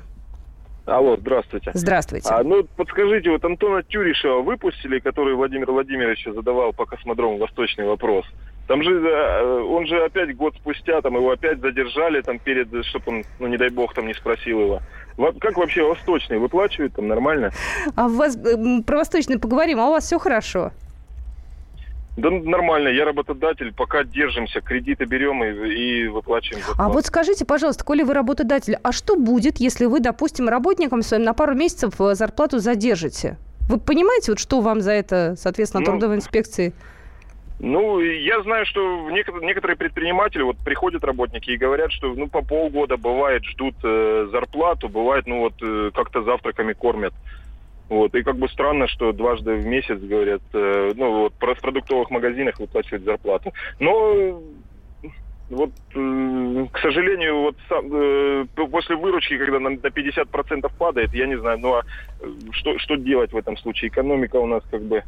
Алло, 0.89 1.17
здравствуйте. 1.19 1.71
Здравствуйте. 1.75 2.29
А, 2.31 2.43
ну, 2.43 2.65
подскажите, 2.77 3.31
вот 3.31 3.45
Антона 3.45 3.83
Тюришева 3.83 4.41
выпустили, 4.41 4.99
который 5.01 5.35
Владимир 5.35 5.71
Владимирович 5.71 6.25
задавал 6.25 6.73
по 6.73 6.87
космодрому 6.87 7.37
«Восточный 7.37 7.85
вопрос». 7.85 8.25
Там 8.69 8.83
же, 8.83 8.91
э, 8.91 9.63
он 9.63 9.87
же 9.87 10.05
опять 10.05 10.37
год 10.37 10.55
спустя, 10.57 11.01
там 11.01 11.15
его 11.17 11.31
опять 11.31 11.59
задержали, 11.61 12.21
там 12.21 12.39
перед, 12.39 12.69
чтобы 12.85 13.05
он, 13.07 13.25
ну 13.39 13.47
не 13.47 13.57
дай 13.57 13.71
бог, 13.71 13.95
там 13.95 14.07
не 14.07 14.13
спросил 14.13 14.61
его. 14.61 14.83
Как 15.41 15.57
вообще 15.57 15.83
Восточный 15.83 16.39
выплачивает 16.39 16.95
там 16.95 17.09
нормально? 17.09 17.51
А 17.97 18.07
у 18.07 18.11
вас, 18.11 18.37
э, 18.37 18.83
про 18.87 18.99
Восточный 18.99 19.39
поговорим, 19.39 19.81
а 19.81 19.89
у 19.89 19.93
вас 19.93 20.05
все 20.05 20.19
хорошо? 20.19 20.73
Да 22.19 22.31
нормально, 22.31 22.89
я 22.89 23.07
работодатель, 23.07 23.73
пока 23.73 24.05
держимся, 24.05 24.61
кредиты 24.61 25.07
берем 25.07 25.43
и, 25.43 26.05
и 26.05 26.09
выплачиваем 26.09 26.63
зарплату. 26.63 26.91
А 26.91 26.93
вот 26.93 27.07
скажите, 27.07 27.47
пожалуйста, 27.47 27.85
коли 27.85 28.03
вы 28.03 28.13
работодатель, 28.13 28.77
а 28.83 28.93
что 28.93 29.17
будет, 29.17 29.59
если 29.59 29.87
вы, 29.87 30.01
допустим, 30.01 30.47
работникам 30.47 31.01
своим 31.01 31.25
на 31.25 31.33
пару 31.33 31.55
месяцев 31.55 31.99
э, 32.01 32.15
зарплату 32.15 32.59
задержите? 32.59 33.39
Вы 33.71 33.79
понимаете, 33.79 34.33
вот 34.33 34.39
что 34.39 34.61
вам 34.61 34.83
за 34.83 34.93
это, 34.93 35.37
соответственно, 35.39 35.81
ну, 35.81 35.87
трудовой 35.87 36.17
инспекции? 36.17 36.75
Ну, 37.61 37.99
я 38.01 38.41
знаю, 38.43 38.67
что 38.67 39.11
некоторые 39.11 39.77
предприниматели, 39.77 40.43
вот 40.43 40.59
приходят 40.59 41.03
работники 41.03 41.51
и 41.51 41.57
говорят, 41.57 41.91
что 41.93 42.15
ну 42.15 42.29
по 42.29 42.43
полгода 42.43 42.97
бывает 42.97 43.45
ждут 43.45 43.75
э, 43.83 44.29
зарплату, 44.31 44.89
бывает, 44.89 45.27
ну 45.27 45.41
вот 45.41 45.55
э, 45.61 45.91
как-то 45.93 46.23
завтраками 46.23 46.73
кормят. 46.73 47.13
Вот, 47.89 48.15
и 48.15 48.23
как 48.23 48.37
бы 48.37 48.49
странно, 48.49 48.87
что 48.87 49.13
дважды 49.13 49.55
в 49.55 49.67
месяц, 49.67 49.99
говорят, 49.99 50.43
э, 50.53 50.93
ну, 50.95 51.23
вот 51.23 51.33
в 51.41 51.61
продуктовых 51.61 52.11
магазинах 52.11 52.61
выплачивают 52.61 53.05
зарплату. 53.05 53.53
Но 53.81 54.41
вот, 55.51 55.71
э, 55.95 56.67
к 56.71 56.79
сожалению, 56.79 57.41
вот 57.41 57.57
э, 57.71 58.45
после 58.55 58.97
выручки, 58.97 59.39
когда 59.39 59.59
на, 59.59 59.71
на 59.71 59.75
50% 59.77 60.71
падает, 60.79 61.15
я 61.15 61.27
не 61.27 61.39
знаю, 61.39 61.59
ну 61.59 61.75
а 61.75 61.83
э, 62.21 62.27
что, 62.53 62.79
что 62.79 62.97
делать 62.97 63.33
в 63.33 63.37
этом 63.37 63.57
случае? 63.57 63.89
Экономика 63.89 64.37
у 64.37 64.47
нас 64.47 64.63
как 64.71 64.83
бы 64.83 65.03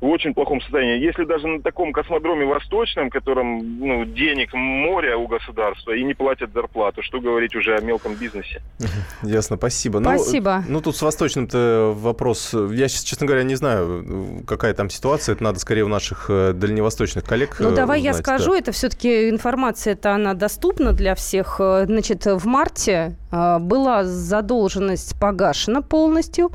в 0.00 0.06
очень 0.06 0.32
плохом 0.32 0.60
состоянии. 0.60 1.04
Если 1.04 1.24
даже 1.24 1.46
на 1.46 1.60
таком 1.60 1.92
космодроме 1.92 2.46
восточном, 2.46 3.10
котором 3.10 3.78
ну, 3.80 4.04
денег 4.04 4.52
море 4.54 5.16
у 5.16 5.26
государства 5.26 5.92
и 5.92 6.04
не 6.04 6.14
платят 6.14 6.52
зарплату, 6.52 7.02
что 7.02 7.20
говорить 7.20 7.56
уже 7.56 7.76
о 7.76 7.80
мелком 7.80 8.14
бизнесе? 8.14 8.62
Ясно, 9.22 9.56
спасибо. 9.56 9.98
Спасибо. 10.00 10.62
Ну, 10.66 10.74
ну 10.74 10.80
тут 10.80 10.96
с 10.96 11.02
восточным-то 11.02 11.94
вопрос. 11.96 12.54
Я 12.54 12.88
сейчас, 12.88 13.02
честно 13.02 13.26
говоря, 13.26 13.42
не 13.42 13.56
знаю, 13.56 14.44
какая 14.46 14.72
там 14.72 14.88
ситуация. 14.88 15.34
Это 15.34 15.42
надо 15.42 15.58
скорее 15.58 15.82
у 15.82 15.88
наших 15.88 16.26
э, 16.28 16.52
дальневосточных 16.52 17.24
коллег. 17.24 17.56
Ну, 17.58 17.74
давай 17.74 17.98
узнать, 17.98 18.16
я 18.16 18.22
скажу. 18.22 18.52
Да. 18.52 18.58
Это 18.58 18.72
все-таки 18.72 19.28
информация-то 19.28 20.12
она 20.14 20.34
доступна 20.34 20.92
для 20.92 21.16
всех. 21.16 21.56
Э, 21.58 21.84
значит, 21.86 22.24
в 22.26 22.46
марте 22.46 23.16
была 23.30 24.04
задолженность 24.04 25.18
погашена 25.20 25.82
полностью. 25.82 26.50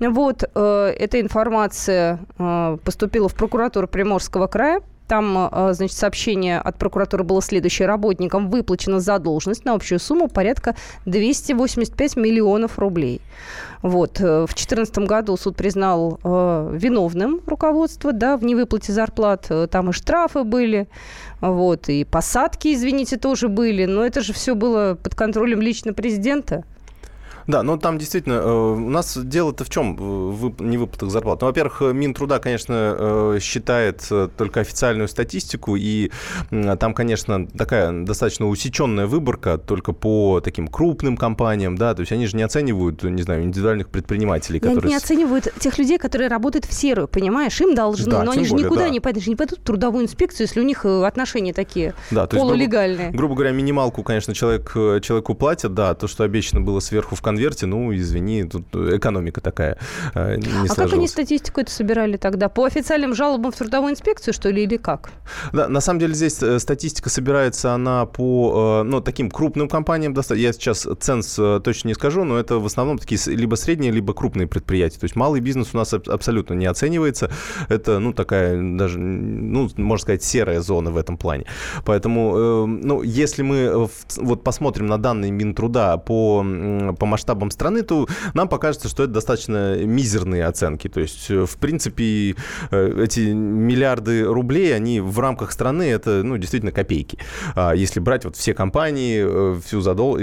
Вот, 0.00 0.44
эта 0.54 1.20
информация 1.20 2.20
поступила 2.84 3.28
в 3.28 3.34
прокуратуру 3.34 3.88
Приморского 3.88 4.46
края. 4.46 4.80
Там, 5.08 5.50
значит, 5.72 5.96
сообщение 5.96 6.60
от 6.60 6.76
прокуратуры 6.76 7.24
было 7.24 7.40
следующее. 7.40 7.88
Работникам 7.88 8.50
выплачена 8.50 9.00
задолженность 9.00 9.64
на 9.64 9.72
общую 9.72 9.98
сумму 9.98 10.28
порядка 10.28 10.76
285 11.06 12.16
миллионов 12.16 12.78
рублей. 12.78 13.22
Вот. 13.80 14.20
В 14.20 14.46
2014 14.46 14.98
году 14.98 15.36
суд 15.38 15.56
признал 15.56 16.20
э, 16.22 16.70
виновным 16.74 17.40
руководство 17.46 18.12
да, 18.12 18.36
в 18.36 18.44
невыплате 18.44 18.92
зарплат. 18.92 19.50
Там 19.70 19.88
и 19.88 19.92
штрафы 19.92 20.44
были, 20.44 20.88
вот, 21.40 21.88
и 21.88 22.04
посадки, 22.04 22.74
извините, 22.74 23.16
тоже 23.16 23.48
были. 23.48 23.86
Но 23.86 24.04
это 24.04 24.20
же 24.20 24.32
все 24.32 24.54
было 24.54 24.98
под 25.00 25.14
контролем 25.14 25.62
лично 25.62 25.94
президента. 25.94 26.64
Да, 27.48 27.62
но 27.62 27.78
там 27.78 27.98
действительно 27.98 28.72
у 28.72 28.90
нас 28.90 29.18
дело-то 29.18 29.64
в 29.64 29.70
чем 29.70 29.96
невыплатах 30.60 31.10
зарплат? 31.10 31.40
Ну, 31.40 31.46
во-первых, 31.48 31.80
Минтруда, 31.80 32.38
конечно, 32.38 33.38
считает 33.40 34.06
только 34.36 34.60
официальную 34.60 35.08
статистику, 35.08 35.74
и 35.74 36.10
там, 36.50 36.92
конечно, 36.92 37.46
такая 37.48 38.04
достаточно 38.04 38.46
усеченная 38.46 39.06
выборка 39.06 39.56
только 39.56 39.94
по 39.94 40.42
таким 40.44 40.68
крупным 40.68 41.16
компаниям, 41.16 41.76
да, 41.76 41.94
то 41.94 42.00
есть 42.00 42.12
они 42.12 42.26
же 42.26 42.36
не 42.36 42.42
оценивают, 42.42 43.02
не 43.02 43.22
знаю, 43.22 43.44
индивидуальных 43.44 43.88
предпринимателей, 43.88 44.60
которые... 44.60 44.82
Они 44.82 44.90
не 44.90 44.96
оценивают 44.96 45.48
тех 45.58 45.78
людей, 45.78 45.96
которые 45.96 46.28
работают 46.28 46.66
в 46.66 46.74
серую, 46.74 47.08
понимаешь? 47.08 47.58
Им 47.62 47.74
должны, 47.74 48.10
да, 48.10 48.24
но 48.24 48.32
они 48.32 48.44
же 48.44 48.50
более, 48.50 48.66
никуда 48.66 48.82
да. 48.82 48.88
не 48.90 49.00
пойдут, 49.00 49.26
не 49.26 49.36
пойдут 49.36 49.60
в 49.60 49.62
трудовую 49.62 50.04
инспекцию, 50.04 50.48
если 50.48 50.60
у 50.60 50.64
них 50.64 50.84
отношения 50.84 51.54
такие 51.54 51.94
да, 52.10 52.26
полулегальные. 52.26 53.06
Есть, 53.06 53.16
грубо, 53.16 53.28
грубо 53.28 53.34
говоря, 53.36 53.52
минималку, 53.52 54.02
конечно, 54.02 54.34
человек, 54.34 54.70
человеку 54.74 55.34
платят, 55.34 55.72
да, 55.72 55.94
то, 55.94 56.06
что 56.06 56.24
обещано 56.24 56.60
было 56.60 56.80
сверху 56.80 57.16
в 57.16 57.22
конверте, 57.22 57.37
конверте, 57.38 57.66
ну, 57.66 57.94
извини, 57.94 58.44
тут 58.44 58.74
экономика 58.74 59.40
такая 59.40 59.78
э, 60.14 60.36
не 60.36 60.68
А 60.68 60.74
как 60.74 60.92
они 60.92 61.06
статистику 61.06 61.60
это 61.60 61.70
собирали 61.70 62.16
тогда? 62.16 62.48
По 62.48 62.64
официальным 62.64 63.14
жалобам 63.14 63.52
в 63.52 63.56
трудовую 63.56 63.92
инспекцию, 63.92 64.34
что 64.34 64.50
ли, 64.50 64.64
или 64.64 64.76
как? 64.76 65.10
Да, 65.52 65.68
на 65.68 65.80
самом 65.80 66.00
деле 66.00 66.14
здесь 66.14 66.42
э, 66.42 66.58
статистика 66.58 67.10
собирается, 67.10 67.74
она 67.74 68.06
по, 68.06 68.80
э, 68.82 68.88
ну, 68.88 69.00
таким 69.00 69.30
крупным 69.30 69.68
компаниям, 69.68 70.16
я 70.30 70.52
сейчас 70.52 70.86
ценс 71.00 71.38
точно 71.62 71.88
не 71.88 71.94
скажу, 71.94 72.24
но 72.24 72.38
это 72.38 72.58
в 72.58 72.66
основном 72.66 72.98
такие 72.98 73.20
либо 73.26 73.54
средние, 73.54 73.92
либо 73.92 74.14
крупные 74.14 74.48
предприятия. 74.48 74.98
То 74.98 75.04
есть 75.04 75.16
малый 75.16 75.40
бизнес 75.40 75.68
у 75.74 75.76
нас 75.76 75.94
абсолютно 75.94 76.54
не 76.54 76.66
оценивается. 76.66 77.30
Это, 77.68 78.00
ну, 78.00 78.12
такая 78.12 78.60
даже, 78.76 78.98
ну, 78.98 79.70
можно 79.76 80.02
сказать, 80.02 80.24
серая 80.24 80.60
зона 80.60 80.90
в 80.90 80.96
этом 80.96 81.16
плане. 81.16 81.44
Поэтому, 81.84 82.66
ну, 82.66 83.02
если 83.02 83.42
мы 83.42 83.88
вот 84.16 84.42
посмотрим 84.42 84.86
на 84.86 84.98
данные 84.98 85.30
Минтруда 85.30 85.98
по, 85.98 86.44
по 86.98 87.06
масштабу 87.06 87.27
масштабам 87.28 87.50
страны, 87.50 87.82
то 87.82 88.06
нам 88.34 88.48
покажется, 88.48 88.88
что 88.88 89.04
это 89.04 89.12
достаточно 89.12 89.76
мизерные 89.84 90.46
оценки. 90.46 90.88
То 90.88 91.00
есть, 91.00 91.30
э, 91.30 91.44
в 91.44 91.56
принципе, 91.58 92.34
э, 92.70 93.02
эти 93.04 93.32
миллиарды 93.32 94.24
рублей, 94.24 94.74
они 94.74 95.00
в 95.00 95.18
рамках 95.18 95.52
страны, 95.52 95.82
это, 95.82 96.22
ну, 96.24 96.38
действительно 96.38 96.72
копейки. 96.72 97.18
А 97.54 97.74
если 97.74 98.00
брать 98.00 98.24
вот 98.24 98.36
все 98.36 98.54
компании, 98.54 99.24
э, 99.26 99.60
всю, 99.64 99.80
задол... 99.80 100.18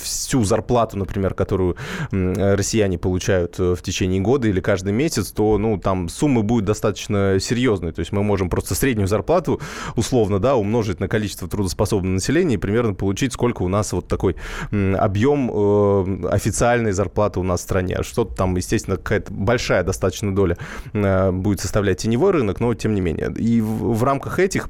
всю 0.00 0.44
зарплату, 0.44 0.96
например, 0.98 1.34
которую 1.34 1.76
россияне 2.12 2.98
получают 2.98 3.58
в 3.58 3.78
течение 3.82 4.20
года 4.20 4.48
или 4.48 4.60
каждый 4.60 4.92
месяц, 4.92 5.32
то, 5.32 5.58
ну, 5.58 5.78
там 5.78 6.08
суммы 6.08 6.42
будут 6.42 6.66
достаточно 6.66 7.38
серьезные. 7.40 7.92
То 7.92 8.00
есть 8.00 8.12
мы 8.12 8.22
можем 8.22 8.48
просто 8.48 8.74
среднюю 8.74 9.08
зарплату, 9.08 9.60
условно, 9.96 10.38
да, 10.38 10.56
умножить 10.56 11.00
на 11.00 11.08
количество 11.08 11.48
трудоспособного 11.48 12.14
населения 12.14 12.54
и 12.54 12.58
примерно 12.58 12.94
получить, 12.94 13.32
сколько 13.32 13.62
у 13.62 13.68
нас 13.68 13.92
вот 13.92 14.08
такой 14.08 14.36
объем 14.70 15.50
официальной 16.30 16.92
зарплаты 16.92 17.40
у 17.40 17.42
нас 17.42 17.60
в 17.60 17.62
стране. 17.62 18.02
Что-то 18.02 18.34
там, 18.34 18.56
естественно, 18.56 18.96
какая-то 18.96 19.32
большая 19.32 19.82
достаточно 19.82 20.34
доля 20.34 20.56
э, 20.92 21.30
будет 21.30 21.60
составлять 21.60 21.98
теневой 21.98 22.32
рынок, 22.32 22.60
но 22.60 22.74
тем 22.74 22.94
не 22.94 23.00
менее. 23.00 23.32
И 23.36 23.60
в, 23.60 23.94
в 23.94 24.04
рамках 24.04 24.38
этих 24.38 24.68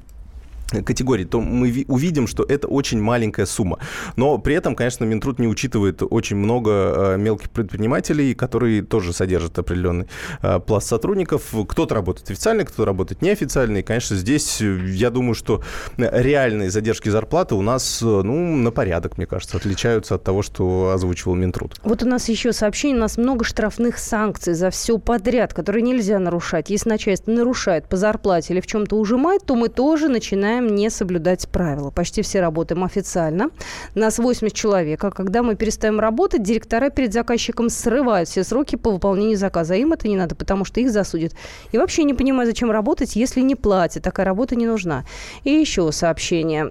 категорий, 0.84 1.24
то 1.24 1.40
мы 1.40 1.84
увидим, 1.88 2.26
что 2.26 2.44
это 2.44 2.68
очень 2.68 3.00
маленькая 3.00 3.46
сумма. 3.46 3.78
Но 4.16 4.38
при 4.38 4.54
этом, 4.54 4.74
конечно, 4.74 5.04
Минтруд 5.04 5.38
не 5.38 5.48
учитывает 5.48 6.02
очень 6.02 6.36
много 6.36 6.70
э, 6.70 7.16
мелких 7.18 7.50
предпринимателей, 7.50 8.34
которые 8.34 8.82
тоже 8.82 9.12
содержат 9.12 9.58
определенный 9.58 10.06
э, 10.42 10.60
пласт 10.60 10.88
сотрудников. 10.88 11.54
Кто-то 11.68 11.94
работает 11.94 12.30
официально, 12.30 12.64
кто-то 12.64 12.84
работает 12.84 13.22
неофициально. 13.22 13.78
И, 13.78 13.82
конечно, 13.82 14.16
здесь 14.16 14.60
я 14.60 15.10
думаю, 15.10 15.34
что 15.34 15.62
реальные 15.96 16.70
задержки 16.70 17.08
зарплаты 17.08 17.54
у 17.54 17.62
нас, 17.62 18.00
ну, 18.02 18.56
на 18.56 18.70
порядок, 18.70 19.16
мне 19.16 19.26
кажется, 19.26 19.56
отличаются 19.56 20.14
от 20.14 20.24
того, 20.24 20.42
что 20.42 20.90
озвучивал 20.90 21.34
Минтруд. 21.34 21.76
Вот 21.82 22.02
у 22.02 22.06
нас 22.06 22.28
еще 22.28 22.52
сообщение, 22.52 22.96
у 22.96 23.00
нас 23.00 23.16
много 23.16 23.44
штрафных 23.44 23.98
санкций 23.98 24.54
за 24.54 24.70
все 24.70 24.98
подряд, 24.98 25.54
которые 25.54 25.82
нельзя 25.82 26.18
нарушать. 26.18 26.70
Если 26.70 26.88
начальство 26.88 27.30
нарушает 27.30 27.88
по 27.88 27.96
зарплате 27.96 28.54
или 28.54 28.60
в 28.60 28.66
чем-то 28.66 28.96
ужимает, 28.96 29.44
то 29.44 29.54
мы 29.54 29.68
тоже 29.68 30.08
начинаем 30.08 30.59
начинаем 30.60 30.74
не 30.74 30.90
соблюдать 30.90 31.48
правила. 31.48 31.90
Почти 31.90 32.22
все 32.22 32.40
работаем 32.40 32.84
официально. 32.84 33.50
Нас 33.94 34.18
80 34.18 34.54
человек. 34.54 35.02
А 35.04 35.10
когда 35.10 35.42
мы 35.42 35.56
перестаем 35.56 36.00
работать, 36.00 36.42
директора 36.42 36.90
перед 36.90 37.12
заказчиком 37.12 37.70
срывают 37.70 38.28
все 38.28 38.44
сроки 38.44 38.76
по 38.76 38.90
выполнению 38.90 39.36
заказа. 39.36 39.74
А 39.74 39.76
им 39.76 39.92
это 39.92 40.08
не 40.08 40.16
надо, 40.16 40.34
потому 40.34 40.64
что 40.64 40.80
их 40.80 40.90
засудят. 40.90 41.32
И 41.72 41.78
вообще 41.78 42.04
не 42.04 42.14
понимаю, 42.14 42.46
зачем 42.46 42.70
работать, 42.70 43.16
если 43.16 43.40
не 43.40 43.54
платят. 43.54 44.02
Такая 44.02 44.26
работа 44.26 44.56
не 44.56 44.66
нужна. 44.66 45.04
И 45.44 45.50
еще 45.50 45.90
сообщение. 45.92 46.70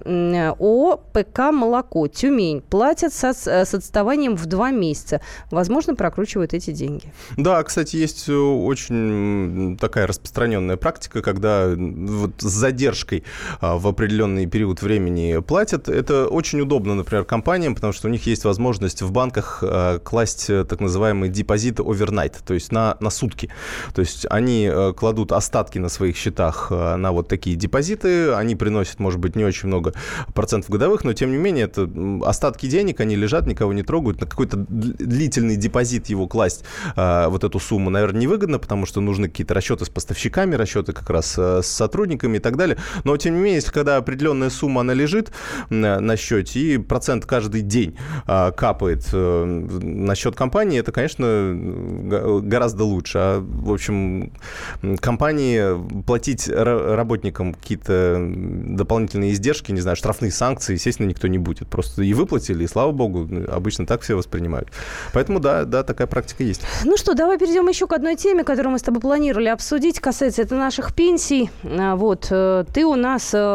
О 0.58 0.96
ПК 0.96 1.50
«Молоко» 1.52 2.06
Тюмень 2.08 2.60
платят 2.60 3.12
со, 3.12 3.32
с 3.32 3.74
отставанием 3.74 4.36
в 4.36 4.46
два 4.46 4.70
месяца. 4.70 5.20
Возможно, 5.50 5.94
прокручивают 5.94 6.54
эти 6.54 6.70
деньги. 6.70 7.12
Да, 7.36 7.62
кстати, 7.62 7.96
есть 7.96 8.28
э, 8.28 8.32
очень 8.32 9.76
такая 9.80 10.06
распространенная 10.06 10.76
практика, 10.76 11.22
когда 11.22 11.68
вот 11.76 12.32
с 12.38 12.44
задержкой 12.44 13.24
а, 13.60 13.76
в 13.80 13.88
определенный 13.88 14.46
период 14.46 14.82
времени 14.82 15.40
платят. 15.40 15.88
Это 15.88 16.28
очень 16.28 16.60
удобно, 16.60 16.94
например, 16.94 17.24
компаниям, 17.24 17.74
потому 17.74 17.92
что 17.92 18.08
у 18.08 18.10
них 18.10 18.26
есть 18.26 18.44
возможность 18.44 19.02
в 19.02 19.10
банках 19.10 19.60
э, 19.62 19.98
класть 20.04 20.50
э, 20.50 20.64
так 20.64 20.80
называемые 20.80 21.30
депозиты 21.30 21.82
overnight, 21.82 22.34
то 22.44 22.54
есть 22.54 22.72
на, 22.72 22.96
на 23.00 23.10
сутки. 23.10 23.50
То 23.94 24.00
есть 24.00 24.26
они 24.28 24.68
э, 24.70 24.92
кладут 24.92 25.32
остатки 25.32 25.78
на 25.78 25.88
своих 25.88 26.16
счетах 26.16 26.70
на 26.70 27.12
вот 27.12 27.28
такие 27.28 27.56
депозиты, 27.56 28.32
они 28.32 28.54
приносят, 28.54 28.98
может 29.00 29.18
быть, 29.18 29.34
не 29.34 29.44
очень 29.44 29.68
много 29.68 29.94
процентов 30.34 30.70
годовых, 30.70 31.04
но 31.04 31.12
тем 31.14 31.32
не 31.32 31.38
менее 31.38 31.64
это 31.64 31.88
остатки 32.24 32.66
денег, 32.66 33.00
они 33.00 33.16
лежат, 33.16 33.46
никого 33.46 33.72
не 33.72 33.82
трогают, 33.82 34.20
на 34.20 34.26
какой-то 34.26 34.56
длительный 34.58 35.56
депозит 35.56 36.08
его 36.08 36.28
класть, 36.28 36.64
вот 36.96 37.44
эту 37.44 37.58
сумму, 37.58 37.90
наверное, 37.90 38.20
невыгодно, 38.20 38.58
потому 38.58 38.86
что 38.86 39.00
нужны 39.00 39.28
какие-то 39.28 39.54
расчеты 39.54 39.84
с 39.84 39.88
поставщиками, 39.88 40.54
расчеты 40.54 40.92
как 40.92 41.08
раз 41.10 41.38
с 41.38 41.62
сотрудниками 41.62 42.36
и 42.36 42.40
так 42.40 42.56
далее. 42.56 42.76
Но, 43.04 43.16
тем 43.16 43.34
не 43.34 43.40
менее, 43.40 43.56
если 43.56 43.69
когда 43.72 43.96
определенная 43.96 44.50
сумма, 44.50 44.82
она 44.82 44.94
лежит 44.94 45.30
на 45.68 46.16
счете, 46.16 46.60
и 46.60 46.78
процент 46.78 47.26
каждый 47.26 47.62
день 47.62 47.96
а, 48.26 48.50
капает 48.50 49.08
э, 49.12 49.44
на 49.44 50.14
счет 50.14 50.36
компании, 50.36 50.80
это, 50.80 50.92
конечно, 50.92 51.52
гораздо 52.42 52.84
лучше. 52.84 53.18
А, 53.18 53.40
в 53.40 53.72
общем, 53.72 54.32
компании 55.00 56.02
платить 56.04 56.48
работникам 56.48 57.54
какие-то 57.54 58.18
дополнительные 58.20 59.32
издержки, 59.32 59.72
не 59.72 59.80
знаю, 59.80 59.96
штрафные 59.96 60.30
санкции, 60.30 60.74
естественно, 60.74 61.06
никто 61.06 61.28
не 61.28 61.38
будет. 61.38 61.68
Просто 61.68 62.02
и 62.02 62.12
выплатили, 62.14 62.64
и 62.64 62.66
слава 62.66 62.92
богу, 62.92 63.28
обычно 63.48 63.86
так 63.86 64.02
все 64.02 64.16
воспринимают. 64.16 64.68
Поэтому, 65.12 65.40
да, 65.40 65.64
да, 65.64 65.82
такая 65.82 66.06
практика 66.06 66.44
есть. 66.44 66.62
Ну 66.84 66.96
что, 66.96 67.14
давай 67.14 67.38
перейдем 67.38 67.68
еще 67.68 67.86
к 67.86 67.92
одной 67.92 68.16
теме, 68.16 68.44
которую 68.44 68.72
мы 68.72 68.78
с 68.78 68.82
тобой 68.82 69.00
планировали 69.00 69.48
обсудить. 69.48 70.00
Касается 70.00 70.42
это 70.42 70.54
наших 70.54 70.94
пенсий. 70.94 71.50
А, 71.64 71.96
вот, 71.96 72.28
э, 72.30 72.64
ты 72.72 72.84
у 72.84 72.94
нас 72.94 73.34
э, 73.34 73.49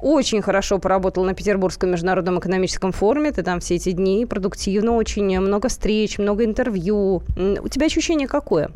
очень 0.00 0.42
хорошо 0.42 0.78
поработал 0.78 1.24
на 1.24 1.34
Петербургском 1.34 1.90
международном 1.90 2.38
экономическом 2.38 2.92
форуме. 2.92 3.32
Ты 3.32 3.42
там 3.42 3.60
все 3.60 3.74
эти 3.76 3.92
дни 3.92 4.26
продуктивно, 4.26 4.92
очень 4.92 5.38
много 5.40 5.68
встреч, 5.68 6.18
много 6.18 6.44
интервью. 6.44 7.22
У 7.36 7.68
тебя 7.68 7.86
ощущение 7.86 8.26
какое? 8.26 8.70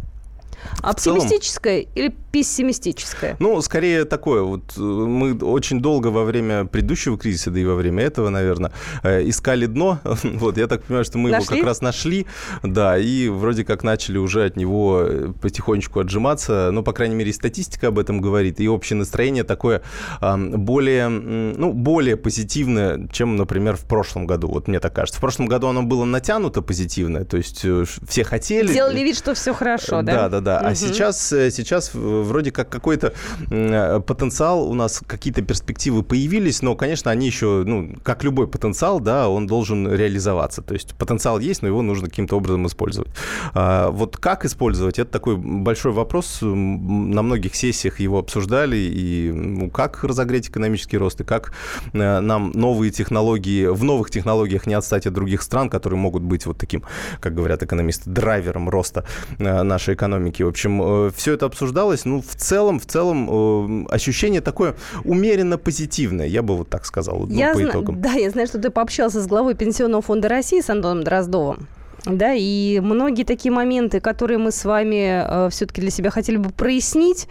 Оптимистическое 0.82 1.82
целом, 1.82 1.92
или 1.94 2.14
пессимистическое? 2.34 3.36
Ну, 3.38 3.62
скорее 3.62 4.04
такое. 4.04 4.42
Вот 4.42 4.74
э, 4.76 4.80
мы 4.80 5.36
очень 5.38 5.80
долго 5.80 6.08
во 6.08 6.24
время 6.24 6.64
предыдущего 6.64 7.16
кризиса, 7.16 7.52
да 7.52 7.60
и 7.60 7.64
во 7.64 7.76
время 7.76 8.02
этого, 8.02 8.28
наверное, 8.28 8.72
э, 9.04 9.28
искали 9.28 9.66
дно. 9.66 10.00
Вот, 10.44 10.58
я 10.58 10.66
так 10.66 10.82
понимаю, 10.82 11.04
что 11.04 11.18
мы 11.18 11.30
нашли? 11.30 11.44
его 11.44 11.56
как 11.56 11.66
раз 11.66 11.80
нашли, 11.80 12.26
да, 12.62 12.98
и 12.98 13.28
вроде 13.28 13.64
как 13.64 13.84
начали 13.84 14.18
уже 14.18 14.44
от 14.44 14.56
него 14.56 15.02
э, 15.04 15.32
потихонечку 15.40 16.00
отжиматься. 16.00 16.70
Ну, 16.72 16.82
по 16.82 16.92
крайней 16.92 17.14
мере, 17.14 17.32
статистика 17.32 17.88
об 17.88 18.00
этом 18.00 18.20
говорит, 18.20 18.58
и 18.58 18.68
общее 18.68 18.96
настроение 18.96 19.44
такое 19.44 19.82
более, 20.20 21.08
ну, 21.08 21.72
более 21.72 22.16
позитивное, 22.16 23.08
чем, 23.12 23.36
например, 23.36 23.76
в 23.76 23.84
прошлом 23.84 24.26
году. 24.26 24.48
Вот 24.48 24.66
мне 24.66 24.80
так 24.80 24.92
кажется. 24.94 25.18
В 25.18 25.20
прошлом 25.20 25.46
году 25.46 25.68
оно 25.68 25.82
было 25.82 26.04
натянуто 26.04 26.62
позитивное, 26.62 27.24
то 27.24 27.36
есть 27.36 27.64
все 28.08 28.24
хотели... 28.24 28.72
Делали 28.72 29.00
вид, 29.00 29.16
что 29.16 29.34
все 29.34 29.54
хорошо, 29.54 30.02
да? 30.02 30.28
Да, 30.28 30.28
да, 30.28 30.40
да. 30.44 30.58
Угу. 30.58 30.66
А 30.66 30.74
сейчас, 30.74 31.28
сейчас 31.28 31.90
вроде 31.94 32.52
как 32.52 32.68
какой-то 32.68 33.12
потенциал, 33.48 34.68
у 34.68 34.74
нас 34.74 35.02
какие-то 35.06 35.42
перспективы 35.42 36.02
появились, 36.02 36.62
но, 36.62 36.76
конечно, 36.76 37.10
они 37.10 37.26
еще, 37.26 37.64
ну, 37.66 37.94
как 38.02 38.22
любой 38.22 38.46
потенциал, 38.46 39.00
да, 39.00 39.28
он 39.28 39.46
должен 39.46 39.92
реализоваться. 39.92 40.62
То 40.62 40.74
есть 40.74 40.94
потенциал 40.94 41.38
есть, 41.38 41.62
но 41.62 41.68
его 41.68 41.82
нужно 41.82 42.08
каким-то 42.08 42.36
образом 42.36 42.66
использовать. 42.66 43.10
А 43.54 43.90
вот 43.90 44.16
как 44.16 44.44
использовать, 44.44 44.98
это 44.98 45.10
такой 45.10 45.36
большой 45.36 45.92
вопрос. 45.92 46.38
На 46.42 47.22
многих 47.22 47.54
сессиях 47.54 48.00
его 48.00 48.18
обсуждали, 48.18 48.76
и 48.76 49.32
ну, 49.32 49.70
как 49.70 50.04
разогреть 50.04 50.48
экономический 50.48 50.98
рост, 50.98 51.20
и 51.20 51.24
как 51.24 51.52
э, 51.92 52.20
нам 52.20 52.52
новые 52.52 52.90
технологии, 52.90 53.66
в 53.66 53.82
новых 53.84 54.10
технологиях 54.10 54.66
не 54.66 54.74
отстать 54.74 55.06
от 55.06 55.12
других 55.14 55.42
стран, 55.42 55.70
которые 55.70 55.98
могут 55.98 56.22
быть 56.22 56.46
вот 56.46 56.58
таким, 56.58 56.82
как 57.20 57.34
говорят 57.34 57.62
экономисты, 57.62 58.10
драйвером 58.10 58.68
роста 58.68 59.04
э, 59.38 59.62
нашей 59.62 59.94
экономики. 59.94 60.33
В 60.42 60.48
общем, 60.48 60.82
э, 60.82 61.10
все 61.14 61.34
это 61.34 61.46
обсуждалось. 61.46 62.04
Ну, 62.04 62.22
в 62.22 62.34
целом, 62.34 62.80
в 62.80 62.86
целом, 62.86 63.86
э, 63.86 63.94
ощущение 63.94 64.40
такое 64.40 64.74
умеренно 65.04 65.58
позитивное, 65.58 66.26
я 66.26 66.42
бы 66.42 66.56
вот 66.56 66.68
так 66.68 66.86
сказал, 66.86 67.26
ну, 67.28 67.34
я 67.34 67.54
по 67.54 67.62
итогам. 67.62 68.00
Да, 68.00 68.12
я 68.12 68.30
знаю, 68.30 68.46
что 68.46 68.58
ты 68.58 68.70
пообщался 68.70 69.20
с 69.20 69.26
главой 69.26 69.54
Пенсионного 69.54 70.02
фонда 70.02 70.28
России 70.28 70.60
с 70.60 70.70
Антоном 70.70 71.04
Дроздовым. 71.04 71.68
Да, 72.06 72.34
и 72.34 72.80
многие 72.80 73.24
такие 73.24 73.50
моменты, 73.50 73.98
которые 73.98 74.36
мы 74.36 74.50
с 74.50 74.64
вами 74.66 75.46
э, 75.46 75.48
все-таки 75.50 75.80
для 75.80 75.90
себя 75.90 76.10
хотели 76.10 76.36
бы 76.36 76.50
прояснить, 76.50 77.28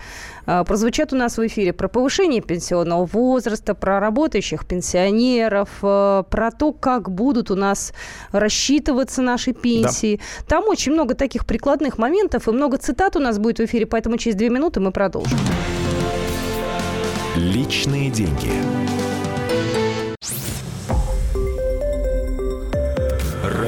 э, 0.48 0.64
прозвучат 0.66 1.14
у 1.14 1.16
нас 1.16 1.38
в 1.38 1.46
эфире 1.46 1.74
про 1.74 1.88
повышение 1.88 2.42
пенсионного 2.42 3.06
возраста, 3.06 3.76
про 3.76 4.00
работающих 4.00 4.66
пенсионеров, 4.66 5.70
э, 5.84 6.24
про 6.28 6.52
то, 6.52 6.72
как 6.72 7.12
будут 7.12 7.52
у 7.52 7.56
нас 7.56 7.94
рассчитываться 8.32 9.22
наши 9.22 9.54
пенсии. 9.54 10.20
Да. 10.40 10.46
Там 10.48 10.64
очень 10.68 10.94
много 10.94 11.14
таких 11.14 11.46
прикладных 11.46 12.00
моментов 12.00 12.48
и 12.48 12.52
много 12.52 12.78
цитат 12.78 13.16
у 13.16 13.20
нас 13.20 13.38
будет 13.38 13.60
в 13.60 13.66
эфире, 13.66 13.86
поэтому 13.86 14.18
через 14.18 14.36
две 14.36 14.50
минуты 14.50 14.80
мы 14.80 14.92
продолжим. 14.92 15.38
Личные 17.36 18.10
деньги. 18.10 19.03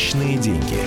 Личные 0.00 0.38
деньги. 0.38 0.78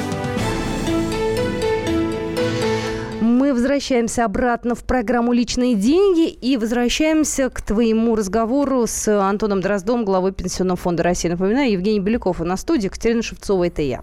Мы 3.21 3.53
возвращаемся 3.53 4.25
обратно 4.25 4.73
в 4.73 4.83
программу 4.83 5.33
«Личные 5.33 5.75
деньги» 5.75 6.29
и 6.29 6.57
возвращаемся 6.57 7.51
к 7.51 7.61
твоему 7.61 8.15
разговору 8.15 8.87
с 8.87 9.07
Антоном 9.07 9.61
Дроздом, 9.61 10.03
главой 10.03 10.31
Пенсионного 10.31 10.77
фонда 10.77 11.03
России. 11.03 11.29
Напоминаю, 11.29 11.73
Евгений 11.73 11.99
Беляков 11.99 12.41
и 12.41 12.43
на 12.43 12.57
студии, 12.57 12.87
Катерина 12.87 13.21
Шевцова, 13.21 13.67
это 13.67 13.83
я. 13.83 14.01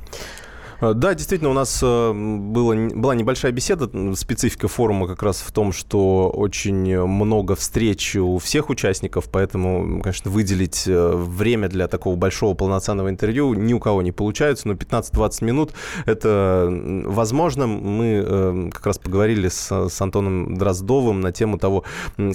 Э, 0.80 0.92
да, 0.94 1.14
действительно, 1.14 1.50
у 1.50 1.54
нас 1.54 1.80
э, 1.82 2.12
было, 2.12 2.74
была 2.74 3.14
небольшая 3.14 3.52
беседа. 3.52 3.90
Специфика 4.16 4.68
форума 4.68 5.06
как 5.06 5.22
раз 5.22 5.40
в 5.40 5.52
том, 5.52 5.72
что 5.72 6.30
очень 6.30 6.98
много 7.06 7.54
встреч 7.54 8.16
у 8.16 8.38
всех 8.38 8.70
участников, 8.70 9.28
поэтому, 9.30 10.00
конечно, 10.02 10.30
выделить 10.30 10.84
э, 10.86 11.12
время 11.14 11.68
для 11.68 11.88
такого 11.88 12.16
большого 12.16 12.54
полноценного 12.54 13.10
интервью 13.10 13.54
ни 13.54 13.74
у 13.74 13.80
кого 13.80 14.02
не 14.02 14.12
получается, 14.12 14.68
но 14.68 14.74
15-20 14.74 15.44
минут 15.44 15.72
это 16.06 16.68
возможно. 17.04 17.66
Мы 17.66 18.70
как 18.72 18.86
раз 18.86 18.98
поговорили 18.98 19.48
с, 19.48 19.88
с 19.88 20.00
Антоном 20.00 20.56
Дроздовым 20.56 21.20
на 21.20 21.32
тему 21.32 21.58
того, 21.58 21.84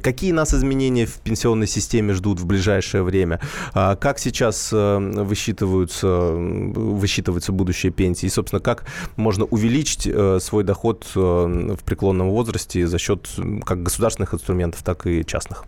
какие 0.01 0.31
нас 0.31 0.53
изменения 0.53 1.05
в 1.05 1.15
пенсионной 1.15 1.67
системе 1.67 2.13
ждут 2.13 2.39
в 2.39 2.45
ближайшее 2.45 3.03
время, 3.03 3.39
а 3.73 3.95
как 3.95 4.19
сейчас 4.19 4.71
высчитываются, 4.71 6.31
высчитываются 6.31 7.51
будущие 7.51 7.91
пенсии 7.91 8.27
собственно, 8.35 8.59
как 8.59 8.85
можно 9.15 9.45
увеличить 9.45 10.07
э, 10.07 10.39
свой 10.39 10.63
доход 10.63 11.05
э, 11.15 11.19
в 11.19 11.83
преклонном 11.83 12.29
возрасте 12.29 12.85
за 12.85 12.99
счет 12.99 13.27
как 13.65 13.81
государственных 13.81 14.33
инструментов, 14.33 14.83
так 14.83 15.07
и 15.07 15.25
частных. 15.25 15.63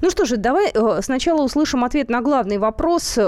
Ну 0.00 0.08
что 0.08 0.24
же, 0.24 0.36
давай 0.36 0.70
э, 0.72 1.00
сначала 1.02 1.42
услышим 1.42 1.84
ответ 1.84 2.08
на 2.08 2.22
главный 2.22 2.58
вопрос, 2.58 3.18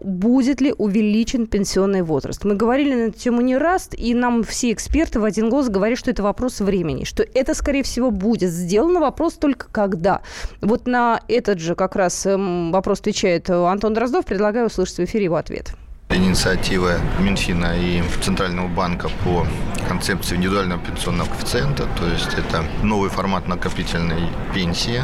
будет 0.00 0.60
ли 0.60 0.74
увеличен 0.76 1.46
пенсионный 1.46 2.02
возраст. 2.02 2.44
Мы 2.44 2.56
говорили 2.56 2.94
на 2.94 3.08
эту 3.08 3.18
тему 3.18 3.40
не 3.40 3.56
раз, 3.56 3.88
и 3.96 4.12
нам 4.12 4.42
все 4.42 4.72
эксперты 4.72 5.20
в 5.20 5.24
один 5.24 5.48
голос 5.48 5.68
говорят, 5.68 5.98
что 5.98 6.10
это 6.10 6.22
вопрос 6.22 6.60
времени, 6.60 7.04
что 7.04 7.22
это, 7.22 7.54
скорее 7.54 7.84
всего, 7.84 8.10
будет 8.10 8.50
сделано. 8.50 9.00
Вопрос 9.00 9.34
только 9.34 9.68
когда. 9.70 10.20
Вот 10.60 10.86
на 10.86 11.20
этот 11.28 11.60
же 11.60 11.76
как 11.76 11.94
раз 11.94 12.26
эм, 12.26 12.72
вопрос 12.72 13.00
отвечает 13.00 13.48
Антон 13.48 13.94
Дроздов. 13.94 14.26
Предлагаю 14.26 14.66
услышать 14.66 14.96
в 14.96 15.04
эфире 15.04 15.24
его 15.24 15.36
ответ 15.36 15.72
инициатива 16.14 16.98
Минфина 17.18 17.74
и 17.78 18.02
Центрального 18.22 18.68
банка 18.68 19.08
по 19.24 19.46
концепции 19.88 20.36
индивидуального 20.36 20.80
пенсионного 20.80 21.28
коэффициента, 21.28 21.86
то 21.98 22.06
есть 22.06 22.32
это 22.34 22.64
новый 22.82 23.10
формат 23.10 23.48
накопительной 23.48 24.28
пенсии. 24.54 25.02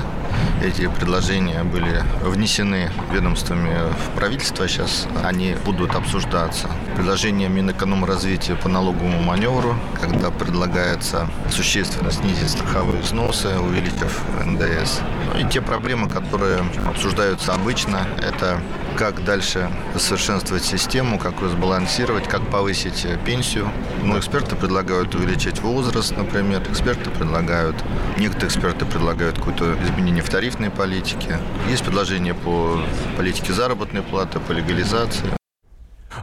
Эти 0.62 0.88
предложения 0.88 1.62
были 1.64 2.02
внесены 2.22 2.90
ведомствами 3.12 3.74
в 3.90 4.16
правительство, 4.16 4.68
сейчас 4.68 5.06
они 5.24 5.56
будут 5.64 5.94
обсуждаться. 5.94 6.68
Предложение 6.94 7.48
Минэкономразвития 7.48 8.56
по 8.56 8.68
налоговому 8.68 9.20
маневру, 9.22 9.76
когда 10.00 10.30
предлагается 10.30 11.28
существенно 11.50 12.10
снизить 12.10 12.50
страховые 12.50 13.00
взносы, 13.00 13.58
увеличив 13.58 14.20
НДС. 14.44 15.00
Ну 15.32 15.40
и 15.40 15.48
те 15.48 15.60
проблемы, 15.60 16.08
которые 16.08 16.60
обсуждаются 16.86 17.54
обычно, 17.54 18.06
это 18.18 18.60
как 18.96 19.24
дальше 19.24 19.70
совершенствовать 19.96 20.64
систему, 20.64 20.97
как 21.18 21.40
ее 21.40 21.48
сбалансировать, 21.48 22.28
как 22.28 22.42
повысить 22.50 23.06
пенсию. 23.24 23.70
Ну, 24.02 24.18
эксперты 24.18 24.56
предлагают 24.56 25.14
увеличить 25.14 25.60
возраст, 25.60 26.16
например. 26.16 26.62
Эксперты 26.68 27.10
предлагают, 27.10 27.76
некоторые 28.18 28.48
эксперты 28.48 28.84
предлагают 28.84 29.38
какое-то 29.38 29.76
изменение 29.84 30.22
в 30.22 30.28
тарифной 30.28 30.70
политике. 30.70 31.38
Есть 31.70 31.84
предложения 31.84 32.34
по 32.34 32.80
политике 33.16 33.52
заработной 33.52 34.02
платы, 34.02 34.40
по 34.40 34.52
легализации. 34.52 35.37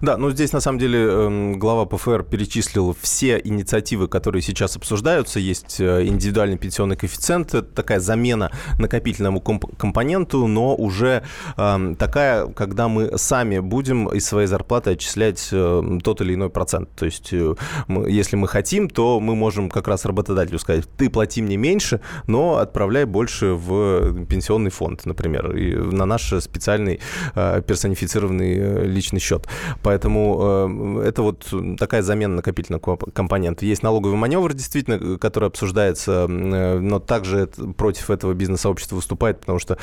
Да, 0.01 0.17
ну 0.17 0.29
здесь 0.31 0.53
на 0.53 0.59
самом 0.59 0.79
деле 0.79 0.99
эм, 0.99 1.59
глава 1.59 1.85
ПФР 1.85 2.23
перечислил 2.23 2.95
все 3.01 3.39
инициативы, 3.43 4.07
которые 4.07 4.41
сейчас 4.41 4.75
обсуждаются. 4.75 5.39
Есть 5.39 5.79
э, 5.79 6.05
индивидуальный 6.05 6.57
пенсионный 6.57 6.95
коэффициент, 6.95 7.73
такая 7.73 7.99
замена 7.99 8.51
накопительному 8.79 9.41
компоненту, 9.41 10.47
но 10.47 10.75
уже 10.75 11.23
э, 11.57 11.95
такая, 11.97 12.47
когда 12.47 12.87
мы 12.87 13.17
сами 13.17 13.59
будем 13.59 14.07
из 14.09 14.25
своей 14.25 14.47
зарплаты 14.47 14.91
отчислять 14.91 15.49
э, 15.51 15.99
тот 16.03 16.21
или 16.21 16.33
иной 16.33 16.49
процент. 16.49 16.89
То 16.95 17.05
есть 17.05 17.31
э, 17.31 17.55
мы, 17.87 18.09
если 18.09 18.35
мы 18.35 18.47
хотим, 18.47 18.89
то 18.89 19.19
мы 19.19 19.35
можем 19.35 19.69
как 19.69 19.87
раз 19.87 20.05
работодателю 20.05 20.59
сказать, 20.59 20.85
ты 20.97 21.09
плати 21.09 21.41
мне 21.41 21.57
меньше, 21.57 22.01
но 22.27 22.57
отправляй 22.57 23.05
больше 23.05 23.53
в 23.53 24.25
пенсионный 24.25 24.71
фонд, 24.71 25.05
например, 25.05 25.55
и 25.55 25.75
на 25.75 26.05
наш 26.05 26.33
специальный 26.39 26.99
э, 27.35 27.61
персонифицированный 27.65 28.57
э, 28.57 28.85
личный 28.85 29.19
счет. 29.19 29.47
Поэтому 29.85 30.99
это 31.03 31.21
вот 31.21 31.53
такая 31.77 32.01
замена 32.01 32.37
накопительного 32.37 32.97
компонента. 32.97 33.67
Есть 33.67 33.83
налоговый 33.83 34.15
маневр, 34.15 34.51
действительно, 34.55 35.19
который 35.19 35.47
обсуждается, 35.47 36.25
но 36.27 36.97
также 36.97 37.45
против 37.77 38.09
этого 38.09 38.33
бизнес-сообщество 38.33 38.95
выступает, 38.95 39.41
потому 39.41 39.59
что 39.59 39.77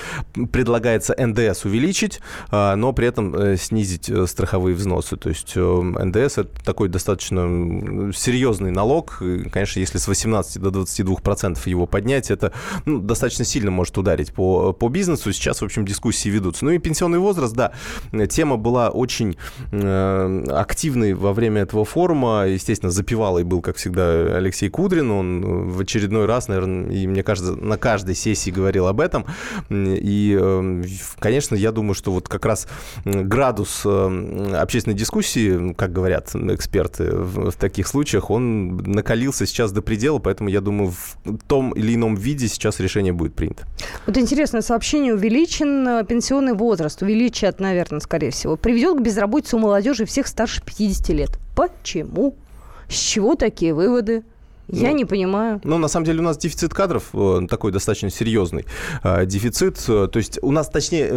предлагается 0.50 1.14
НДС 1.16 1.64
увеличить, 1.64 2.18
но 2.50 2.92
при 2.92 3.06
этом 3.06 3.56
снизить 3.56 4.10
страховые 4.26 4.74
взносы. 4.74 5.16
То 5.16 5.28
есть 5.28 5.54
НДС 5.54 6.38
это 6.38 6.50
такой 6.64 6.88
достаточно 6.88 8.12
серьезный 8.12 8.72
налог. 8.72 9.22
Конечно, 9.52 9.78
если 9.78 9.98
с 9.98 10.08
18 10.08 10.60
до 10.60 10.72
22 10.72 11.14
процентов 11.18 11.64
его 11.68 11.86
поднять, 11.86 12.32
это 12.32 12.52
ну, 12.86 12.98
достаточно 12.98 13.44
сильно 13.44 13.70
может 13.70 13.96
ударить 13.96 14.32
по, 14.32 14.72
по 14.72 14.88
бизнесу. 14.88 15.32
Сейчас, 15.32 15.60
в 15.60 15.64
общем, 15.64 15.84
дискуссии 15.84 16.28
ведутся. 16.28 16.64
Ну 16.64 16.72
и 16.72 16.78
пенсионный 16.78 17.20
возраст, 17.20 17.54
да, 17.54 17.72
тема 18.28 18.56
была 18.56 18.90
очень 18.90 19.36
э, 19.82 20.44
активной 20.50 21.14
во 21.14 21.32
время 21.32 21.62
этого 21.62 21.84
форума. 21.84 22.46
Естественно, 22.46 22.90
запевалой 22.90 23.44
был, 23.44 23.60
как 23.60 23.76
всегда, 23.76 24.36
Алексей 24.36 24.68
Кудрин. 24.68 25.10
Он 25.10 25.68
в 25.70 25.80
очередной 25.80 26.26
раз, 26.26 26.48
наверное, 26.48 26.90
и 26.90 27.06
мне 27.06 27.22
кажется, 27.22 27.54
на 27.54 27.76
каждой 27.76 28.14
сессии 28.14 28.50
говорил 28.50 28.86
об 28.86 29.00
этом. 29.00 29.26
И, 29.70 30.38
э, 30.40 30.82
конечно, 31.18 31.54
я 31.54 31.72
думаю, 31.72 31.94
что 31.94 32.12
вот 32.12 32.28
как 32.28 32.44
раз 32.46 32.68
градус 33.04 33.82
э, 33.84 34.56
общественной 34.56 34.96
дискуссии, 34.96 35.72
как 35.74 35.92
говорят 35.92 36.34
эксперты 36.34 37.10
в, 37.12 37.52
таких 37.52 37.86
случаях, 37.86 38.30
он 38.30 38.76
накалился 38.76 39.46
сейчас 39.46 39.72
до 39.72 39.82
предела, 39.82 40.18
поэтому 40.18 40.48
я 40.48 40.60
думаю, 40.60 40.90
в 40.90 41.16
том 41.46 41.72
или 41.72 41.94
ином 41.94 42.14
виде 42.14 42.48
сейчас 42.48 42.80
решение 42.80 43.12
будет 43.12 43.34
принято. 43.34 43.66
Вот 44.06 44.16
интересное 44.16 44.62
сообщение. 44.62 45.14
Увеличен 45.14 45.86
э, 45.86 46.04
пенсионный 46.04 46.54
возраст, 46.54 47.02
увеличат, 47.02 47.60
наверное, 47.60 48.00
скорее 48.00 48.30
всего, 48.30 48.56
приведет 48.56 48.98
к 48.98 49.02
безработице 49.02 49.56
у 49.56 49.58
молодежи 49.72 50.04
всех 50.04 50.26
старше 50.26 50.62
50 50.62 51.08
лет. 51.08 51.38
Почему? 51.56 52.37
С 52.90 52.94
чего 52.94 53.37
такие 53.37 53.72
выводы? 53.72 54.22
Я 54.68 54.90
ну, 54.90 54.96
не 54.96 55.05
понимаю. 55.05 55.61
Ну, 55.64 55.79
на 55.79 55.88
самом 55.88 56.07
деле, 56.07 56.20
у 56.20 56.22
нас 56.22 56.38
дефицит 56.38 56.72
кадров 56.72 57.11
э, 57.12 57.40
такой 57.48 57.72
достаточно 57.72 58.11
серьезный. 58.11 58.64
Э, 59.03 59.27
дефицит, 59.27 59.85
э, 59.88 60.09
то 60.11 60.18
есть 60.18 60.38
у 60.40 60.53
нас, 60.53 60.68
точнее, 60.68 61.09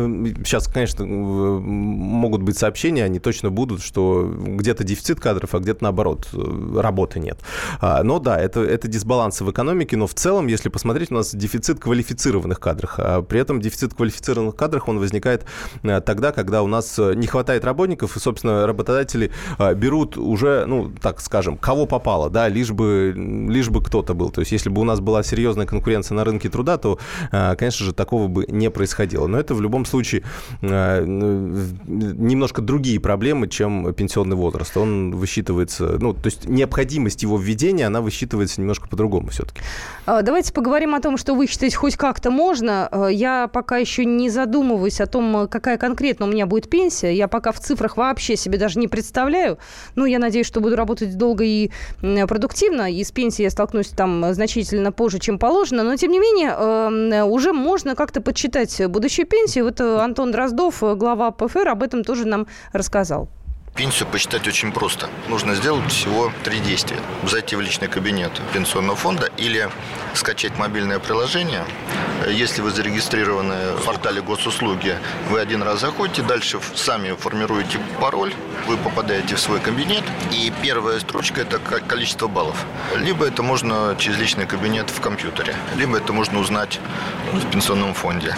сейчас, 0.44 0.68
конечно, 0.68 1.06
могут 1.06 2.42
быть 2.42 2.58
сообщения, 2.58 3.04
они 3.04 3.20
точно 3.20 3.52
будут, 3.52 3.82
что 3.82 4.26
где-то 4.26 4.84
дефицит 4.84 5.20
кадров, 5.20 5.54
а 5.54 5.60
где-то, 5.60 5.84
наоборот, 5.84 6.28
работы 6.34 7.20
нет. 7.20 7.40
А, 7.80 8.04
но 8.04 8.20
да, 8.20 8.40
это, 8.40 8.62
это 8.62 8.88
дисбалансы 8.88 9.44
в 9.44 9.52
экономике, 9.52 9.96
но 9.96 10.08
в 10.08 10.14
целом, 10.16 10.48
если 10.48 10.70
посмотреть, 10.70 11.12
у 11.12 11.16
нас 11.16 11.34
дефицит 11.34 11.80
квалифицированных 11.80 12.60
кадров. 12.60 12.96
А 12.98 13.22
при 13.22 13.40
этом 13.40 13.62
дефицит 13.62 13.94
квалифицированных 13.94 14.56
кадров, 14.56 14.90
он 14.90 15.00
возникает 15.00 15.46
тогда, 15.82 16.32
когда 16.32 16.64
у 16.64 16.68
нас 16.68 16.98
не 16.98 17.28
хватает 17.28 17.64
работников, 17.64 18.18
и, 18.18 18.20
собственно, 18.20 18.66
работодатели 18.66 19.32
берут 19.76 20.18
уже, 20.18 20.66
ну, 20.66 20.92
так 21.02 21.22
скажем, 21.22 21.58
кого 21.58 21.86
попало, 21.86 22.30
да, 22.30 22.48
лишь 22.48 22.72
бы 22.72 23.14
лишь 23.50 23.69
бы 23.69 23.82
кто-то 23.82 24.13
был. 24.13 24.30
То 24.30 24.41
есть 24.41 24.52
если 24.52 24.69
бы 24.69 24.82
у 24.82 24.84
нас 24.84 25.00
была 25.00 25.24
серьезная 25.24 25.65
конкуренция 25.65 26.15
на 26.15 26.24
рынке 26.24 26.50
труда, 26.50 26.78
то, 26.78 27.00
э, 27.32 27.56
конечно 27.56 27.86
же, 27.86 27.93
такого 27.93 28.28
бы 28.28 28.45
не 28.48 28.69
происходило. 28.69 29.28
Но 29.28 29.39
это 29.39 29.54
в 29.54 29.62
любом 29.62 29.86
случае 29.86 30.24
э, 30.62 31.04
немножко 31.06 32.62
другие 32.62 33.00
проблемы, 33.00 33.48
чем 33.48 33.93
пенсионный 33.93 34.36
возраст. 34.36 34.76
Он 34.78 35.15
высчитывается, 35.15 35.98
ну, 36.00 36.13
то 36.13 36.26
есть 36.26 36.45
необходимость 36.45 37.24
его 37.24 37.38
введения, 37.38 37.88
она 37.88 38.02
высчитывается 38.02 38.62
немножко 38.62 38.88
по-другому 38.88 39.30
все-таки. 39.30 39.62
А, 40.06 40.21
давайте 40.21 40.54
поговорим 40.54 40.95
о 40.95 41.02
том, 41.02 41.17
что 41.17 41.34
высчитать 41.34 41.76
хоть 41.76 41.95
как-то 41.95 42.32
можно. 42.32 42.89
Я 43.10 43.48
пока 43.48 43.78
еще 43.78 44.06
не 44.06 44.30
задумываюсь 44.30 45.02
о 45.02 45.06
том, 45.06 45.48
какая 45.48 45.78
конкретно 45.78 46.26
у 46.26 46.30
меня 46.30 46.45
будет 46.45 46.69
пенсия. 46.69 47.13
Я 47.13 47.28
пока 47.28 47.52
в 47.52 47.60
цифрах 47.60 47.98
вообще 47.98 48.36
себе 48.36 48.58
даже 48.58 48.80
не 48.80 48.88
представляю. 48.88 49.58
Ну, 49.95 50.06
я 50.06 50.19
надеюсь, 50.19 50.48
что 50.48 50.62
буду 50.62 50.76
работать 50.76 51.17
долго 51.17 51.43
и 51.43 51.71
продуктивно, 52.28 52.91
и 52.91 53.04
с 53.04 53.12
пенсией 53.12 53.25
пенсии 53.26 53.44
я 53.44 53.50
столкнусь 53.50 53.88
там 53.88 54.34
значительно 54.34 54.92
позже, 54.92 55.20
чем 55.20 55.40
положено, 55.40 55.84
но 55.84 55.96
тем 55.96 56.12
не 56.12 56.20
менее 56.20 56.52
э, 56.52 57.24
уже 57.24 57.54
можно 57.54 57.96
как-то 57.96 58.22
подсчитать 58.22 58.82
будущую 58.88 59.26
пенсию. 59.26 59.66
Вот 59.66 59.82
э, 59.82 60.00
Антон 60.00 60.32
Дроздов, 60.32 60.84
э, 60.84 60.96
глава 60.96 61.32
ПФР, 61.32 61.68
об 61.68 61.82
этом 61.82 62.04
тоже 62.04 62.28
нам 62.28 62.46
рассказал. 62.74 63.28
Пенсию 63.76 64.08
посчитать 64.08 64.48
очень 64.48 64.72
просто. 64.72 65.10
Нужно 65.28 65.54
сделать 65.54 65.92
всего 65.92 66.32
три 66.46 66.60
действия. 66.60 66.98
Зайти 67.28 67.58
в 67.58 67.62
личный 67.62 67.90
кабинет 67.90 68.32
пенсионного 68.54 68.96
фонда 68.96 69.30
или 69.36 69.70
скачать 70.14 70.58
мобильное 70.58 71.00
приложение. 71.00 71.66
Если 72.26 72.62
вы 72.62 72.72
зарегистрированы 72.72 73.74
в 73.74 73.84
портале 73.84 74.22
госуслуги, 74.22 74.98
вы 75.30 75.42
один 75.42 75.62
раз 75.62 75.82
заходите, 75.82 76.22
дальше 76.22 76.60
сами 76.74 77.12
формируете 77.12 77.78
пароль, 78.00 78.34
вы 78.66 78.78
попадаете 78.78 79.36
в 79.36 79.40
свой 79.42 79.60
кабинет, 79.60 80.04
и 80.32 80.52
первая 80.62 81.00
строчка– 81.02 81.42
это 81.42 81.60
количество 81.60 82.28
баллов. 82.28 82.56
Либо 82.96 83.26
это 83.26 83.44
можно 83.44 83.96
через 84.00 84.18
личный 84.18 84.48
кабинет 84.48 84.90
в 84.90 85.02
компьютере, 85.02 85.54
либо 85.76 85.98
это 85.98 86.14
можно 86.14 86.40
узнать 86.40 86.80
в 87.34 87.52
пенсионном 87.52 87.94
фонде. 87.94 88.36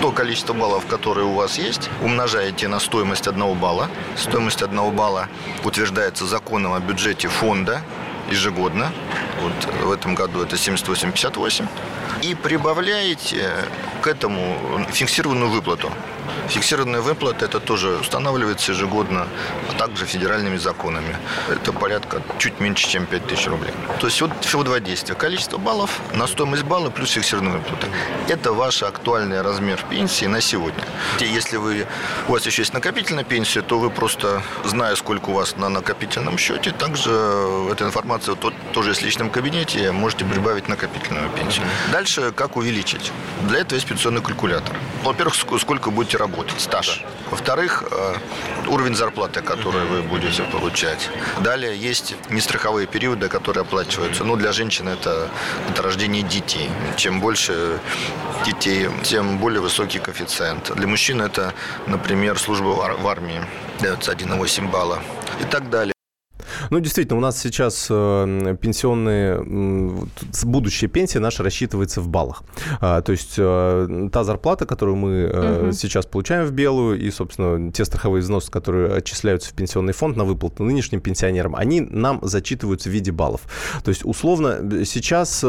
То 0.00 0.12
количество 0.12 0.54
баллов, 0.54 0.86
которое 0.86 1.26
у 1.26 1.34
вас 1.34 1.58
есть, 1.58 1.90
умножаете 2.02 2.68
на 2.68 2.78
стоимость 2.78 3.26
одного 3.26 3.54
балла. 3.54 3.90
Стоимость 4.16 4.59
одного 4.62 4.90
балла 4.90 5.28
утверждается 5.64 6.26
законом 6.26 6.72
о 6.72 6.80
бюджете 6.80 7.28
фонда 7.28 7.82
ежегодно. 8.30 8.92
Вот 9.42 9.84
в 9.84 9.90
этом 9.92 10.14
году 10.14 10.42
это 10.42 10.56
78,58. 10.56 11.66
И 12.22 12.34
прибавляете 12.34 13.50
к 14.02 14.06
этому 14.06 14.86
фиксированную 14.92 15.50
выплату. 15.50 15.90
Фиксированная 16.48 17.00
выплата 17.00 17.44
это 17.44 17.60
тоже 17.60 17.96
устанавливается 17.96 18.72
ежегодно, 18.72 19.28
а 19.68 19.78
также 19.78 20.04
федеральными 20.04 20.56
законами. 20.56 21.16
Это 21.48 21.72
порядка 21.72 22.22
чуть 22.38 22.60
меньше, 22.60 22.88
чем 22.88 23.06
5000 23.06 23.46
рублей. 23.46 23.72
То 24.00 24.06
есть 24.08 24.20
вот 24.20 24.32
всего 24.40 24.64
два 24.64 24.80
действия. 24.80 25.14
Количество 25.14 25.58
баллов 25.58 26.00
на 26.12 26.26
стоимость 26.26 26.64
балла 26.64 26.90
плюс 26.90 27.12
фиксированная 27.12 27.58
выплата. 27.58 27.86
Это 28.28 28.52
ваш 28.52 28.82
актуальный 28.82 29.40
размер 29.42 29.84
пенсии 29.88 30.26
на 30.26 30.40
сегодня. 30.40 30.84
Если 31.20 31.56
вы, 31.56 31.86
у 32.28 32.32
вас 32.32 32.46
еще 32.46 32.62
есть 32.62 32.74
накопительная 32.74 33.24
пенсия, 33.24 33.62
то 33.62 33.78
вы 33.78 33.90
просто, 33.90 34.42
зная, 34.64 34.96
сколько 34.96 35.30
у 35.30 35.34
вас 35.34 35.56
на 35.56 35.68
накопительном 35.68 36.36
счете, 36.36 36.72
также 36.72 37.10
эта 37.70 37.84
информация 37.84 38.19
вот, 38.26 38.54
тоже 38.72 38.90
есть 38.90 39.02
в 39.02 39.04
личном 39.04 39.30
кабинете, 39.30 39.92
можете 39.92 40.24
прибавить 40.24 40.68
накопительную 40.68 41.30
пенсию. 41.30 41.64
Дальше, 41.92 42.32
как 42.32 42.56
увеличить? 42.56 43.12
Для 43.48 43.60
этого 43.60 43.74
есть 43.76 43.86
пенсионный 43.86 44.22
калькулятор. 44.22 44.76
Во-первых, 45.02 45.34
сколько 45.34 45.90
будете 45.90 46.18
работать, 46.18 46.60
стаж. 46.60 47.04
Во-вторых, 47.30 47.84
э, 47.90 48.14
уровень 48.68 48.94
зарплаты, 48.94 49.40
который 49.42 49.84
вы 49.86 50.02
будете 50.02 50.42
получать. 50.42 51.10
Далее 51.40 51.76
есть 51.76 52.14
нестраховые 52.30 52.86
периоды, 52.86 53.28
которые 53.28 53.62
оплачиваются. 53.62 54.24
Ну, 54.24 54.36
для 54.36 54.52
женщин 54.52 54.88
это, 54.88 55.28
это 55.68 55.82
рождение 55.82 56.22
детей. 56.22 56.70
Чем 56.96 57.20
больше 57.20 57.80
детей, 58.44 58.88
тем 59.02 59.38
более 59.38 59.60
высокий 59.60 59.98
коэффициент. 59.98 60.74
Для 60.74 60.86
мужчин 60.86 61.20
это, 61.22 61.54
например, 61.86 62.38
служба 62.38 62.96
в 63.00 63.06
армии. 63.06 63.40
Дается 63.80 64.12
1,8 64.12 64.70
балла 64.70 65.02
и 65.40 65.44
так 65.44 65.70
далее. 65.70 65.94
Ну, 66.70 66.78
действительно, 66.78 67.18
у 67.18 67.20
нас 67.20 67.38
сейчас 67.38 67.88
э, 67.90 68.56
пенсионные, 68.60 69.44
будущая 70.44 70.88
пенсия 70.88 71.18
наша 71.18 71.42
рассчитывается 71.42 72.00
в 72.00 72.08
баллах. 72.08 72.44
А, 72.80 73.02
то 73.02 73.10
есть 73.12 73.34
э, 73.38 74.08
та 74.12 74.24
зарплата, 74.24 74.66
которую 74.66 74.96
мы 74.96 75.64
угу. 75.64 75.72
сейчас 75.72 76.06
получаем 76.06 76.46
в 76.46 76.52
белую, 76.52 77.00
и, 77.00 77.10
собственно, 77.10 77.72
те 77.72 77.84
страховые 77.84 78.22
взносы, 78.22 78.50
которые 78.52 78.94
отчисляются 78.94 79.50
в 79.50 79.54
пенсионный 79.54 79.92
фонд 79.92 80.16
на 80.16 80.24
выплату 80.24 80.62
нынешним 80.62 81.00
пенсионерам, 81.00 81.56
они 81.56 81.80
нам 81.80 82.20
зачитываются 82.22 82.88
в 82.88 82.92
виде 82.92 83.10
баллов. 83.10 83.42
То 83.82 83.88
есть, 83.88 84.04
условно, 84.04 84.84
сейчас 84.84 85.40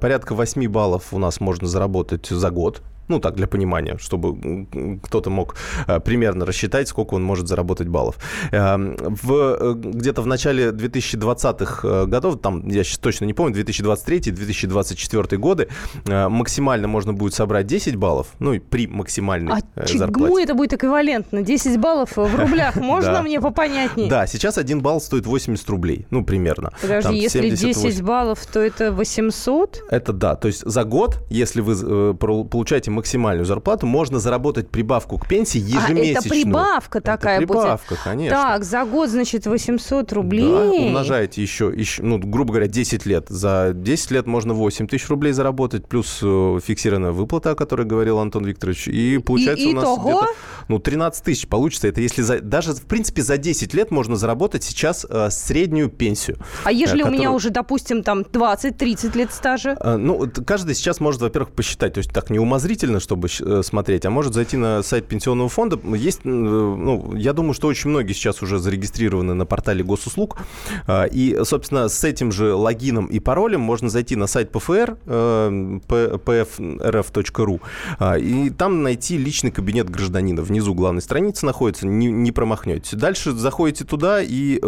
порядка 0.00 0.34
8 0.34 0.66
баллов 0.68 1.12
у 1.12 1.18
нас 1.18 1.40
можно 1.40 1.68
заработать 1.68 2.28
за 2.28 2.50
год 2.50 2.82
ну, 3.08 3.20
так, 3.20 3.34
для 3.34 3.46
понимания, 3.46 3.96
чтобы 3.98 4.66
кто-то 5.02 5.30
мог 5.30 5.56
э, 5.86 6.00
примерно 6.00 6.44
рассчитать, 6.44 6.88
сколько 6.88 7.14
он 7.14 7.22
может 7.22 7.48
заработать 7.48 7.88
баллов. 7.88 8.16
Эм, 8.52 8.96
в, 8.98 9.32
э, 9.32 9.74
где-то 9.74 10.22
в 10.22 10.26
начале 10.26 10.70
2020-х 10.70 11.88
э, 11.88 12.06
годов, 12.06 12.40
там, 12.40 12.66
я 12.68 12.84
сейчас 12.84 12.98
точно 12.98 13.24
не 13.26 13.34
помню, 13.34 13.54
2023-2024 13.62 15.36
годы, 15.36 15.68
максимально 16.06 16.88
можно 16.88 17.12
будет 17.12 17.34
собрать 17.34 17.66
10 17.66 17.96
баллов, 17.96 18.28
ну, 18.38 18.54
и 18.54 18.58
при 18.58 18.86
максимальной 18.86 19.52
а 19.52 19.86
зарплате. 19.86 20.34
А 20.34 20.42
это 20.42 20.54
будет 20.54 20.72
эквивалентно? 20.72 21.42
10 21.42 21.80
баллов 21.80 22.16
в 22.16 22.36
рублях 22.36 22.76
можно 22.76 23.22
мне 23.22 23.40
попонятнее? 23.40 24.08
Да, 24.08 24.26
сейчас 24.26 24.58
один 24.58 24.80
балл 24.80 25.00
стоит 25.00 25.26
80 25.26 25.68
рублей, 25.70 26.06
ну, 26.10 26.24
примерно. 26.24 26.72
Подожди, 26.80 27.16
если 27.16 27.50
10 27.50 28.02
баллов, 28.02 28.46
то 28.46 28.60
это 28.60 28.92
800? 28.92 29.84
Это 29.90 30.12
да, 30.12 30.34
то 30.34 30.48
есть 30.48 30.62
за 30.64 30.84
год, 30.84 31.18
если 31.30 31.60
вы 31.60 32.14
получаете 32.14 32.90
максимальную 32.96 33.46
зарплату, 33.46 33.86
можно 33.86 34.18
заработать 34.18 34.68
прибавку 34.68 35.18
к 35.18 35.28
пенсии 35.28 35.58
ежемесячную. 35.58 36.16
А, 36.16 36.18
это 36.18 36.28
прибавка 36.28 37.00
такая 37.00 37.38
это 37.38 37.46
прибавка, 37.46 37.94
будет. 37.94 38.02
конечно. 38.02 38.36
Так, 38.36 38.64
за 38.64 38.84
год, 38.84 39.10
значит, 39.10 39.46
800 39.46 40.12
рублей. 40.12 40.48
Да, 40.48 40.64
умножаете 40.86 41.42
еще, 41.42 41.72
еще, 41.74 42.02
ну, 42.02 42.18
грубо 42.18 42.52
говоря, 42.52 42.68
10 42.68 43.06
лет. 43.06 43.26
За 43.28 43.72
10 43.74 44.10
лет 44.10 44.26
можно 44.26 44.54
8 44.54 44.86
тысяч 44.88 45.08
рублей 45.08 45.32
заработать, 45.32 45.86
плюс 45.88 46.20
э, 46.22 46.58
фиксированная 46.64 47.12
выплата, 47.12 47.50
о 47.52 47.54
которой 47.54 47.86
говорил 47.86 48.18
Антон 48.18 48.44
Викторович. 48.44 48.88
И 48.88 49.18
получается 49.18 49.64
и, 49.64 49.72
у 49.72 49.76
нас 49.76 49.98
где-то 49.98 50.26
ну, 50.68 50.78
13 50.78 51.24
тысяч 51.24 51.46
получится. 51.46 51.88
Это 51.88 52.00
если 52.00 52.22
за, 52.22 52.40
даже, 52.40 52.72
в 52.72 52.86
принципе, 52.86 53.22
за 53.22 53.36
10 53.38 53.74
лет 53.74 53.90
можно 53.90 54.16
заработать 54.16 54.64
сейчас 54.64 55.06
э, 55.08 55.28
среднюю 55.30 55.88
пенсию. 55.88 56.38
А 56.64 56.72
ежели 56.72 57.02
э, 57.02 57.04
у 57.04 57.08
меня 57.08 57.16
которую- 57.18 57.36
уже, 57.36 57.50
допустим, 57.50 58.02
там 58.02 58.20
20-30 58.22 59.16
лет 59.16 59.32
стажа? 59.32 59.76
Э, 59.80 59.96
Ну, 59.96 60.28
каждый 60.46 60.74
сейчас 60.74 61.00
может, 61.00 61.20
во-первых, 61.20 61.50
посчитать, 61.50 61.94
то 61.94 61.98
есть 61.98 62.10
так 62.12 62.30
не 62.30 62.38
умозрительно, 62.86 63.00
чтобы 63.00 63.28
э, 63.28 63.62
смотреть, 63.62 64.04
а 64.06 64.10
может 64.10 64.34
зайти 64.34 64.56
на 64.56 64.82
сайт 64.82 65.06
пенсионного 65.06 65.48
фонда. 65.48 65.78
Есть, 65.96 66.20
э, 66.24 66.28
ну, 66.28 67.14
я 67.14 67.32
думаю, 67.32 67.54
что 67.54 67.68
очень 67.68 67.90
многие 67.90 68.12
сейчас 68.12 68.42
уже 68.42 68.58
зарегистрированы 68.58 69.34
на 69.34 69.46
портале 69.46 69.84
госуслуг, 69.84 70.36
Э, 70.86 71.06
и, 71.08 71.38
собственно, 71.44 71.88
с 71.88 72.04
этим 72.04 72.32
же 72.32 72.54
логином 72.54 73.06
и 73.06 73.20
паролем 73.20 73.60
можно 73.60 73.88
зайти 73.88 74.16
на 74.16 74.26
сайт 74.26 74.50
ПФР, 74.50 74.96
pfrf.ru, 75.88 75.90
э, 77.98 78.20
и 78.20 78.50
там 78.50 78.82
найти 78.82 79.18
личный 79.18 79.50
кабинет 79.50 79.90
гражданина. 79.90 80.42
Внизу 80.42 80.74
главной 80.74 81.02
страницы 81.02 81.46
находится, 81.46 81.86
не, 81.86 82.06
не 82.06 82.32
промахнетесь. 82.32 82.92
Дальше 82.92 83.32
заходите 83.32 83.84
туда, 83.84 84.20
и 84.22 84.60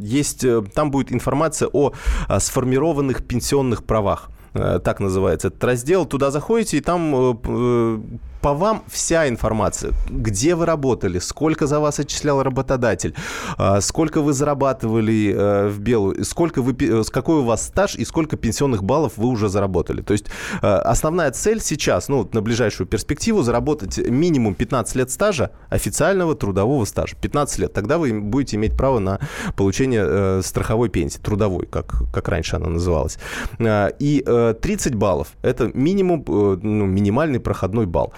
есть, 0.00 0.46
там 0.74 0.90
будет 0.90 1.12
информация 1.12 1.68
о, 1.72 1.92
а, 2.28 2.40
сформированных 2.40 3.24
пенсионных 3.24 3.84
правах. 3.84 4.30
Э, 4.54 4.80
Так 4.82 5.00
называется 5.00 5.48
этот 5.48 5.62
раздел. 5.64 6.06
Туда 6.06 6.30
заходите, 6.30 6.78
и 6.78 6.80
там 6.80 7.14
э, 7.14 7.34
э, 7.44 7.98
по 8.42 8.54
вам 8.54 8.82
вся 8.88 9.28
информация. 9.28 9.92
Где 10.10 10.54
вы 10.54 10.66
работали, 10.66 11.20
сколько 11.20 11.66
за 11.66 11.78
вас 11.78 12.00
отчислял 12.00 12.42
работодатель, 12.42 13.14
а, 13.56 13.80
сколько 13.80 14.20
вы 14.20 14.32
зарабатывали 14.32 15.32
э, 15.34 15.68
в 15.68 15.78
белую, 15.78 16.24
сколько 16.24 16.60
вы, 16.60 16.76
э, 16.80 17.02
какой 17.10 17.36
у 17.36 17.42
вас 17.44 17.66
стаж 17.66 17.94
и 17.94 18.04
сколько 18.04 18.36
пенсионных 18.36 18.82
баллов 18.82 19.12
вы 19.16 19.28
уже 19.28 19.48
заработали. 19.48 20.02
То 20.02 20.12
есть 20.12 20.26
э, 20.60 20.66
основная 20.66 21.30
цель 21.30 21.60
сейчас, 21.60 22.08
ну, 22.08 22.28
на 22.32 22.42
ближайшую 22.42 22.88
перспективу, 22.88 23.42
заработать 23.42 23.98
минимум 23.98 24.54
15 24.54 24.96
лет 24.96 25.10
стажа, 25.10 25.50
официального 25.70 26.34
трудового 26.34 26.84
стажа. 26.84 27.16
15 27.20 27.58
лет. 27.60 27.72
Тогда 27.72 27.98
вы 27.98 28.20
будете 28.20 28.56
иметь 28.56 28.76
право 28.76 28.98
на 28.98 29.20
получение 29.56 30.42
страховой 30.42 30.88
пенсии, 30.88 31.18
трудовой, 31.18 31.66
как, 31.66 31.94
как 32.12 32.28
раньше 32.28 32.56
она 32.56 32.68
называлась. 32.68 33.18
И 33.60 34.24
э, 34.26 34.54
30 34.60 34.94
баллов– 34.96 35.28
это 35.42 35.70
минимум, 35.74 36.24
ну, 36.26 36.86
минимальный 36.86 37.38
проходной 37.38 37.86
балл. 37.86 38.12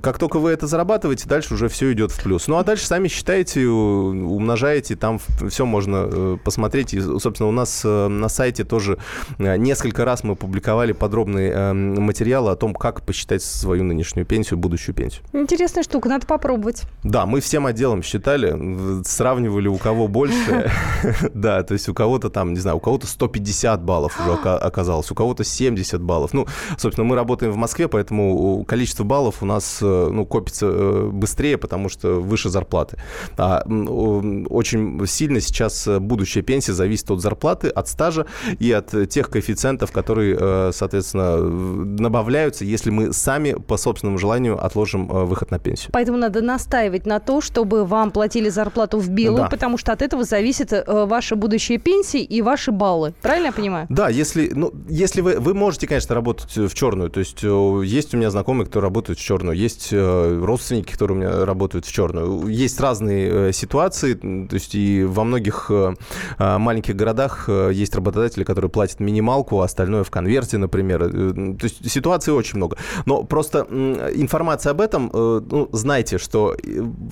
Как 0.00 0.18
только 0.18 0.38
вы 0.38 0.50
это 0.50 0.66
зарабатываете, 0.66 1.28
дальше 1.28 1.54
уже 1.54 1.68
все 1.68 1.92
идет 1.92 2.10
в 2.12 2.22
плюс. 2.22 2.48
Ну, 2.48 2.56
а 2.56 2.64
дальше 2.64 2.86
сами 2.86 3.08
считаете, 3.08 3.62
э, 3.62 3.66
умножаете, 3.66 4.96
там 4.96 5.20
все 5.48 5.66
можно 5.66 6.08
э, 6.10 6.36
посмотреть. 6.42 6.94
И, 6.94 7.00
собственно, 7.00 7.48
у 7.48 7.52
нас 7.52 7.82
э, 7.84 8.08
на 8.08 8.28
сайте 8.28 8.64
тоже 8.64 8.98
несколько 9.38 10.04
раз 10.04 10.24
мы 10.24 10.36
публиковали 10.36 10.92
подробные 10.92 11.72
материалы 11.72 12.50
о 12.50 12.56
том, 12.56 12.74
как 12.74 13.02
посчитать 13.02 13.42
свою 13.42 13.84
нынешнюю 13.84 14.26
пенсию, 14.26 14.58
будущую 14.58 14.94
пенсию. 14.94 15.22
Интересная 15.32 15.82
штука, 15.82 16.08
надо 16.08 16.26
попробовать. 16.26 16.82
Да, 17.02 17.26
мы 17.26 17.40
всем 17.40 17.66
отделом 17.66 18.02
считали, 18.02 19.02
сравнивали, 19.04 19.68
у 19.68 19.76
кого 19.76 20.08
больше. 20.08 20.70
Да, 21.34 21.62
то 21.62 21.74
есть 21.74 21.88
у 21.88 21.94
кого-то 21.94 22.30
там, 22.30 22.54
не 22.54 22.60
знаю, 22.60 22.78
у 22.78 22.80
кого-то 22.80 23.06
150 23.06 23.82
баллов 23.82 24.18
уже 24.20 24.30
ока- 24.32 24.58
оказалось, 24.58 25.10
у 25.10 25.14
кого-то 25.14 25.44
70 25.44 26.00
баллов. 26.00 26.32
Ну, 26.32 26.46
собственно, 26.78 27.06
мы 27.06 27.14
работаем 27.14 27.52
в 27.52 27.56
Москве, 27.56 27.88
поэтому 27.88 28.64
количество 28.64 29.04
баллов 29.04 29.42
у 29.42 29.46
нас 29.46 29.53
э, 29.60 30.08
ну, 30.10 30.26
копится 30.26 30.66
э, 30.66 31.08
быстрее, 31.12 31.58
потому 31.58 31.88
что 31.88 32.20
выше 32.20 32.48
зарплаты. 32.48 32.98
А 33.36 33.62
очень 33.64 35.06
сильно 35.06 35.40
сейчас 35.40 35.86
э, 35.86 35.98
будущая 35.98 36.42
пенсия 36.42 36.72
зависит 36.72 37.10
от 37.10 37.20
зарплаты, 37.20 37.68
от 37.68 37.88
стажа 37.88 38.26
и 38.58 38.72
от 38.72 39.08
тех 39.08 39.30
коэффициентов, 39.30 39.92
которые, 39.92 40.72
соответственно, 40.72 41.94
добавляются, 41.98 42.64
если 42.64 42.90
мы 42.90 43.12
сами 43.12 43.52
по 43.52 43.76
собственному 43.76 44.18
желанию 44.18 44.64
отложим 44.64 45.06
выход 45.06 45.50
на 45.50 45.58
пенсию. 45.58 45.90
Поэтому 45.92 46.18
надо 46.18 46.40
настаивать 46.40 47.06
на 47.06 47.20
то, 47.20 47.40
чтобы 47.40 47.84
вам 47.84 48.10
платили 48.10 48.48
зарплату 48.48 48.98
в 48.98 49.08
белую, 49.08 49.44
Да. 49.44 49.48
потому 49.48 49.78
что 49.78 49.92
от 49.92 50.02
этого 50.02 50.24
зависит 50.24 50.72
ваша 50.86 51.36
будущая 51.36 51.78
пенсия 51.78 52.22
и 52.22 52.42
ваши 52.42 52.70
баллы. 52.72 53.14
Правильно 53.22 53.46
я 53.46 53.52
понимаю? 53.52 53.86
Да, 53.88 54.08
если, 54.08 54.50
ну, 54.54 54.72
если 54.88 55.20
вы, 55.20 55.38
вы 55.38 55.54
можете, 55.54 55.86
конечно, 55.86 56.14
работать 56.14 56.56
в 56.56 56.74
черную, 56.74 57.10
то 57.10 57.20
есть 57.20 57.42
есть 57.42 58.14
у 58.14 58.16
меня 58.16 58.30
знакомые, 58.30 58.66
кто 58.66 58.80
работают 58.80 59.18
в 59.18 59.22
черную, 59.22 59.43
есть 59.52 59.88
э, 59.92 60.40
родственники, 60.42 60.92
которые 60.92 61.16
у 61.16 61.20
меня 61.20 61.44
работают 61.44 61.86
в 61.86 61.92
черную, 61.92 62.48
есть 62.48 62.80
разные 62.80 63.48
э, 63.48 63.52
ситуации, 63.52 64.14
то 64.14 64.54
есть 64.54 64.74
и 64.74 65.04
во 65.04 65.24
многих 65.24 65.70
э, 65.70 65.94
маленьких 66.38 66.96
городах 66.96 67.48
есть 67.48 67.94
работодатели, 67.94 68.44
которые 68.44 68.70
платят 68.70 69.00
минималку, 69.00 69.60
а 69.60 69.64
остальное 69.64 70.04
в 70.04 70.10
конверте, 70.10 70.58
например, 70.58 71.10
то 71.10 71.64
есть 71.64 71.90
ситуаций 71.90 72.32
очень 72.32 72.56
много, 72.56 72.76
но 73.06 73.22
просто 73.22 73.60
информация 74.14 74.70
об 74.70 74.80
этом, 74.80 75.10
ну, 75.12 75.68
знайте, 75.72 76.18
что 76.18 76.56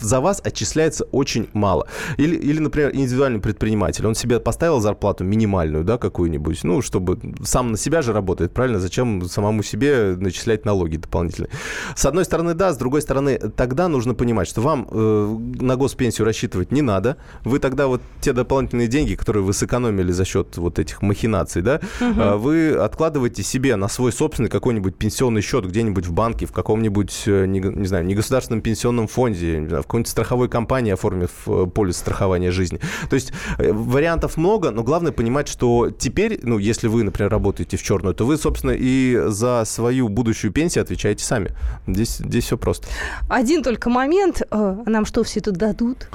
за 0.01 0.21
вас 0.21 0.41
отчисляется 0.45 1.05
очень 1.13 1.49
мало. 1.53 1.87
Или, 2.17 2.37
или, 2.37 2.59
например, 2.59 2.91
индивидуальный 2.95 3.41
предприниматель, 3.41 4.07
он 4.07 4.15
себе 4.15 4.41
поставил 4.41 4.81
зарплату 4.81 5.25
минимальную, 5.25 5.85
да, 5.85 5.99
какую-нибудь, 5.99 6.65
ну, 6.65 6.83
чтобы 6.83 7.19
сам 7.43 7.73
на 7.73 7.79
себя 7.79 8.03
же 8.03 8.13
работает, 8.13 8.53
правильно? 8.53 8.81
Зачем 8.81 9.23
самому 9.29 9.63
себе 9.63 10.17
начислять 10.17 10.65
налоги 10.65 10.97
дополнительные? 10.97 11.51
С 11.95 12.07
одной 12.07 12.22
стороны, 12.25 12.55
да, 12.55 12.73
с 12.73 12.77
другой 12.77 13.03
стороны, 13.03 13.39
тогда 13.39 13.89
нужно 13.89 14.15
понимать, 14.15 14.49
что 14.49 14.61
вам 14.61 14.89
э, 14.91 15.39
на 15.61 15.77
госпенсию 15.77 16.27
рассчитывать 16.27 16.73
не 16.73 16.83
надо. 16.83 17.17
Вы 17.45 17.59
тогда 17.59 17.87
вот 17.87 18.01
те 18.21 18.33
дополнительные 18.33 18.89
деньги, 18.89 19.15
которые 19.15 19.43
вы 19.43 19.53
сэкономили 19.53 20.13
за 20.13 20.25
счет 20.25 20.57
вот 20.57 20.79
этих 20.79 21.03
махинаций, 21.03 21.63
да, 21.63 21.81
э, 22.01 22.37
вы 22.37 22.73
откладываете 22.73 23.43
себе 23.43 23.77
на 23.77 23.89
свой 23.89 24.13
собственный 24.13 24.51
какой-нибудь 24.51 24.97
пенсионный 24.97 25.43
счет 25.43 25.67
где-нибудь 25.67 26.07
в 26.07 26.13
банке, 26.13 26.47
в 26.47 26.53
каком-нибудь, 26.53 27.23
э, 27.27 27.47
не, 27.47 27.61
не 27.61 27.87
знаю, 27.87 28.05
негосударственном 28.05 28.63
пенсионном 28.63 29.09
фонде, 29.09 29.59
не 29.59 29.69
знаю, 29.69 29.83
в 29.83 29.87
какой-нибудь 29.87 30.11
страховой 30.11 30.49
компании, 30.49 30.93
оформив 30.93 31.31
э, 31.47 31.67
полис 31.67 31.97
страхования 31.97 32.51
жизни. 32.51 32.81
То 33.09 33.15
есть 33.15 33.33
э, 33.59 33.73
вариантов 33.73 34.37
много, 34.37 34.71
но 34.71 34.83
главное 34.83 35.13
понимать, 35.13 35.49
что 35.49 35.91
теперь, 35.91 36.41
ну, 36.43 36.59
если 36.59 36.89
вы, 36.89 37.03
например, 37.03 37.31
работаете 37.31 37.77
в 37.77 37.83
черную, 37.83 38.15
то 38.15 38.27
вы, 38.27 38.37
собственно, 38.37 38.73
и 38.73 39.21
за 39.27 39.65
свою 39.65 40.09
будущую 40.09 40.53
пенсию 40.53 40.83
отвечаете 40.83 41.25
сами. 41.25 41.51
Здесь, 41.87 42.12
здесь 42.19 42.45
все 42.45 42.57
просто. 42.57 42.89
Один 43.29 43.63
только 43.63 43.91
момент. 43.91 44.43
э, 44.51 44.83
Нам 44.87 45.05
что, 45.07 45.23
все 45.23 45.41
тут 45.41 45.55
дадут? 45.57 46.09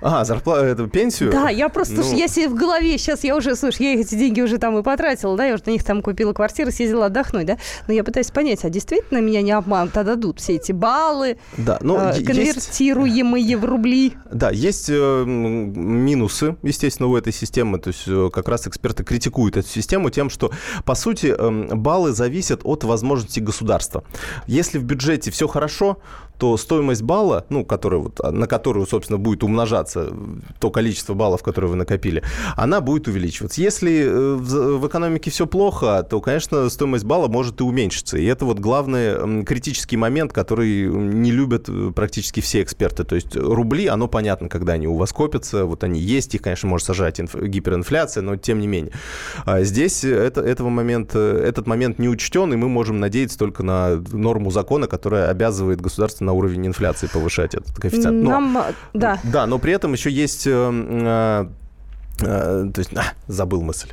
А, 0.00 0.24
зарплату, 0.24 0.64
эту 0.64 0.86
пенсию? 0.88 1.30
Да, 1.30 1.48
я 1.48 1.68
просто, 1.68 1.94
Ну, 1.94 2.02
слушай, 2.02 2.18
я 2.18 2.28
себе 2.28 2.48
в 2.48 2.54
голове, 2.54 2.98
сейчас 2.98 3.24
я 3.24 3.36
уже, 3.36 3.56
слушай, 3.56 3.82
я 3.94 4.00
эти 4.00 4.14
деньги 4.14 4.40
уже 4.40 4.58
там 4.58 4.76
и 4.78 4.82
потратила, 4.82 5.36
да, 5.36 5.46
я 5.46 5.54
уже 5.54 5.62
на 5.66 5.70
них 5.70 5.84
там 5.84 6.02
купила 6.02 6.32
квартиру, 6.32 6.70
съездила 6.70 7.06
отдохнуть, 7.06 7.46
да, 7.46 7.56
но 7.86 7.94
я 7.94 8.04
пытаюсь 8.04 8.30
понять, 8.30 8.64
а 8.64 8.70
действительно 8.70 9.18
меня 9.18 9.40
не 9.40 9.52
обманут, 9.52 9.96
а 9.96 10.04
дадут 10.04 10.40
все 10.40 10.56
эти 10.56 10.72
баллы, 10.72 11.38
Да, 11.56 11.78
ну, 11.80 11.96
э, 11.98 12.12
есть- 12.16 12.26
конвертируемые 12.26 13.56
в 13.56 13.64
рубли? 13.64 14.12
Да, 14.30 14.50
есть 14.50 14.88
э, 14.90 15.24
минусы, 15.26 16.56
естественно, 16.62 17.08
у 17.08 17.16
этой 17.16 17.32
системы. 17.32 17.78
То 17.78 17.88
есть 17.88 18.04
э, 18.06 18.30
как 18.32 18.48
раз 18.48 18.66
эксперты 18.66 19.04
критикуют 19.04 19.56
эту 19.56 19.68
систему 19.68 20.10
тем, 20.10 20.30
что, 20.30 20.50
по 20.84 20.94
сути, 20.94 21.26
эм, 21.26 21.68
баллы 21.82 22.12
зависят 22.12 22.60
от 22.64 22.84
возможностей 22.84 23.40
государства. 23.40 24.04
Если 24.46 24.78
в 24.78 24.84
бюджете 24.84 25.30
все 25.30 25.48
хорошо, 25.48 25.98
то 26.38 26.56
стоимость 26.56 27.02
балла, 27.02 27.44
ну, 27.48 27.64
которая 27.64 28.00
вот, 28.00 28.20
а, 28.20 28.30
на 28.30 28.46
которую, 28.46 28.86
собственно, 28.86 29.18
будет 29.18 29.42
умножаться 29.42 30.12
то 30.58 30.70
количество 30.70 31.14
баллов, 31.14 31.42
которые 31.42 31.70
вы 31.70 31.76
накопили, 31.76 32.22
она 32.56 32.80
будет 32.80 33.08
увеличиваться. 33.08 33.60
Если 33.60 34.04
э, 34.04 34.34
в, 34.34 34.78
в 34.78 34.88
экономике 34.88 35.30
все 35.30 35.46
плохо, 35.46 36.02
то, 36.08 36.20
конечно, 36.20 36.68
стоимость 36.68 37.04
балла 37.04 37.28
может 37.28 37.60
и 37.60 37.64
уменьшиться. 37.64 38.18
И 38.18 38.24
это 38.24 38.44
вот 38.44 38.58
главный 38.58 39.44
критический 39.44 39.96
момент, 39.96 40.32
который 40.32 40.86
не 40.86 41.30
любят 41.30 41.68
э, 41.68 41.92
практически 41.94 42.40
все 42.40 42.62
эксперты. 42.62 43.04
То 43.04 43.14
есть 43.14 43.36
рубли, 43.36 43.86
оно 43.86 44.08
понятно, 44.08 44.48
когда 44.48 44.74
они 44.74 44.88
у 44.88 44.96
вас 44.96 45.12
копятся, 45.12 45.64
вот 45.64 45.84
они 45.84 46.00
есть, 46.00 46.34
их, 46.34 46.42
конечно, 46.42 46.68
может 46.68 46.86
сажать 46.86 47.20
инф- 47.20 47.46
гиперинфляция, 47.46 48.22
но 48.22 48.36
тем 48.36 48.58
не 48.58 48.66
менее. 48.66 48.92
А 49.44 49.62
здесь 49.62 50.04
это, 50.04 50.40
этого 50.40 50.68
момента, 50.68 51.18
этот 51.18 51.66
момент 51.66 51.98
не 51.98 52.08
учтен, 52.08 52.52
и 52.52 52.56
мы 52.56 52.68
можем 52.68 53.00
надеяться 53.00 53.38
только 53.38 53.62
на 53.62 54.02
норму 54.12 54.50
закона, 54.50 54.86
которая 54.86 55.30
обязывает 55.30 55.80
государство 55.80 56.23
на 56.24 56.32
уровень 56.32 56.66
инфляции 56.66 57.06
повышать 57.06 57.54
этот 57.54 57.74
коэффициент. 57.78 58.22
Но- 58.22 58.30
Нам, 58.30 58.58
да, 58.92 59.18
да, 59.22 59.46
но 59.46 59.58
при 59.58 59.72
этом 59.72 59.92
еще 59.92 60.10
есть... 60.10 60.46
э, 60.46 60.50
э, 60.50 61.46
э, 62.20 62.70
то 62.72 62.78
есть, 62.80 62.90
а, 62.96 63.04
забыл 63.28 63.62
мысль. 63.62 63.88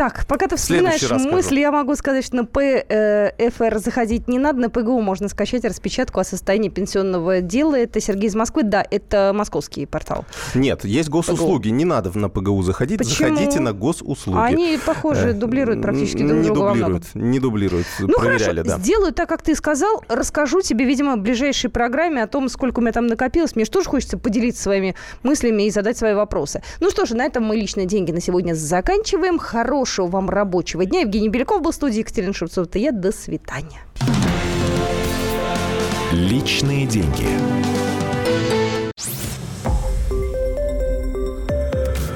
Так, 0.00 0.24
пока 0.26 0.48
ты 0.48 0.56
вспоминаешь 0.56 1.10
мысли, 1.30 1.60
я 1.60 1.70
могу 1.70 1.94
сказать, 1.94 2.24
что 2.24 2.36
на 2.36 2.44
ПФР 2.46 3.78
заходить 3.80 4.28
не 4.28 4.38
надо, 4.38 4.58
на 4.58 4.70
ПГУ 4.70 5.02
можно 5.02 5.28
скачать 5.28 5.62
распечатку 5.66 6.20
о 6.20 6.24
состоянии 6.24 6.70
пенсионного 6.70 7.42
дела. 7.42 7.78
Это 7.78 8.00
Сергей 8.00 8.28
из 8.30 8.34
Москвы, 8.34 8.62
да, 8.62 8.82
это 8.90 9.32
московский 9.34 9.84
портал. 9.84 10.24
Нет, 10.54 10.86
есть 10.86 11.10
госуслуги, 11.10 11.68
ПГУ. 11.68 11.76
не 11.76 11.84
надо 11.84 12.18
на 12.18 12.30
ПГУ 12.30 12.62
заходить, 12.62 12.96
Почему? 12.96 13.28
заходите 13.28 13.60
на 13.60 13.74
госуслуги. 13.74 14.38
Они, 14.38 14.78
похоже, 14.86 15.28
э, 15.28 15.32
дублируют 15.34 15.82
практически 15.82 16.26
друг 16.26 16.40
не 16.40 16.44
друга 16.44 16.68
дублируют, 16.70 17.04
Не 17.14 17.38
дублируют, 17.38 17.86
ну, 17.98 18.08
проверяли, 18.08 18.60
хорошо, 18.62 18.78
да. 18.78 18.78
сделаю 18.78 19.12
так, 19.12 19.28
как 19.28 19.42
ты 19.42 19.54
сказал, 19.54 20.02
расскажу 20.08 20.62
тебе, 20.62 20.86
видимо, 20.86 21.16
в 21.16 21.18
ближайшей 21.18 21.68
программе 21.68 22.22
о 22.22 22.26
том, 22.26 22.48
сколько 22.48 22.78
у 22.78 22.80
меня 22.80 22.92
там 22.92 23.06
накопилось. 23.06 23.54
Мне 23.54 23.66
же 23.66 23.70
тоже 23.70 23.90
хочется 23.90 24.16
поделиться 24.16 24.62
своими 24.62 24.94
мыслями 25.22 25.64
и 25.64 25.70
задать 25.70 25.98
свои 25.98 26.14
вопросы. 26.14 26.62
Ну 26.80 26.88
что 26.88 27.04
ж, 27.04 27.10
на 27.10 27.26
этом 27.26 27.44
мы 27.44 27.56
личные 27.56 27.84
деньги 27.84 28.12
на 28.12 28.22
сегодня 28.22 28.54
заканчиваем. 28.54 29.38
Хорошего 29.38 29.89
хорошего 29.90 30.06
вам 30.06 30.30
рабочего 30.30 30.84
дня. 30.84 31.00
Евгений 31.00 31.28
Беляков 31.28 31.62
был 31.62 31.72
в 31.72 31.74
студии, 31.74 31.98
Екатерина 31.98 32.32
Шевцова. 32.32 32.64
Это 32.64 32.78
я. 32.78 32.92
До 32.92 33.12
свидания. 33.12 33.80
Личные 36.12 36.86
деньги. 36.86 37.26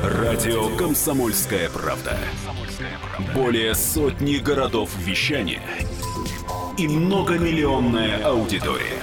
Радио 0.05 0.69
«Комсомольская 0.77 1.69
правда». 1.71 2.17
Более 3.35 3.75
сотни 3.75 4.37
городов 4.37 4.91
вещания 4.99 5.63
и 6.79 6.89
многомиллионная 6.89 8.25
аудитория. 8.25 9.01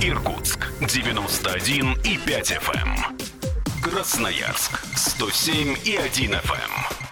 Иркутск 0.00 0.72
91 0.80 1.94
и 2.04 2.18
5 2.18 2.52
FM. 2.52 2.88
Эм. 2.88 3.18
Красноярск 3.82 4.80
107 4.96 5.76
и 5.84 5.96
1 5.96 6.32
FM. 6.32 7.11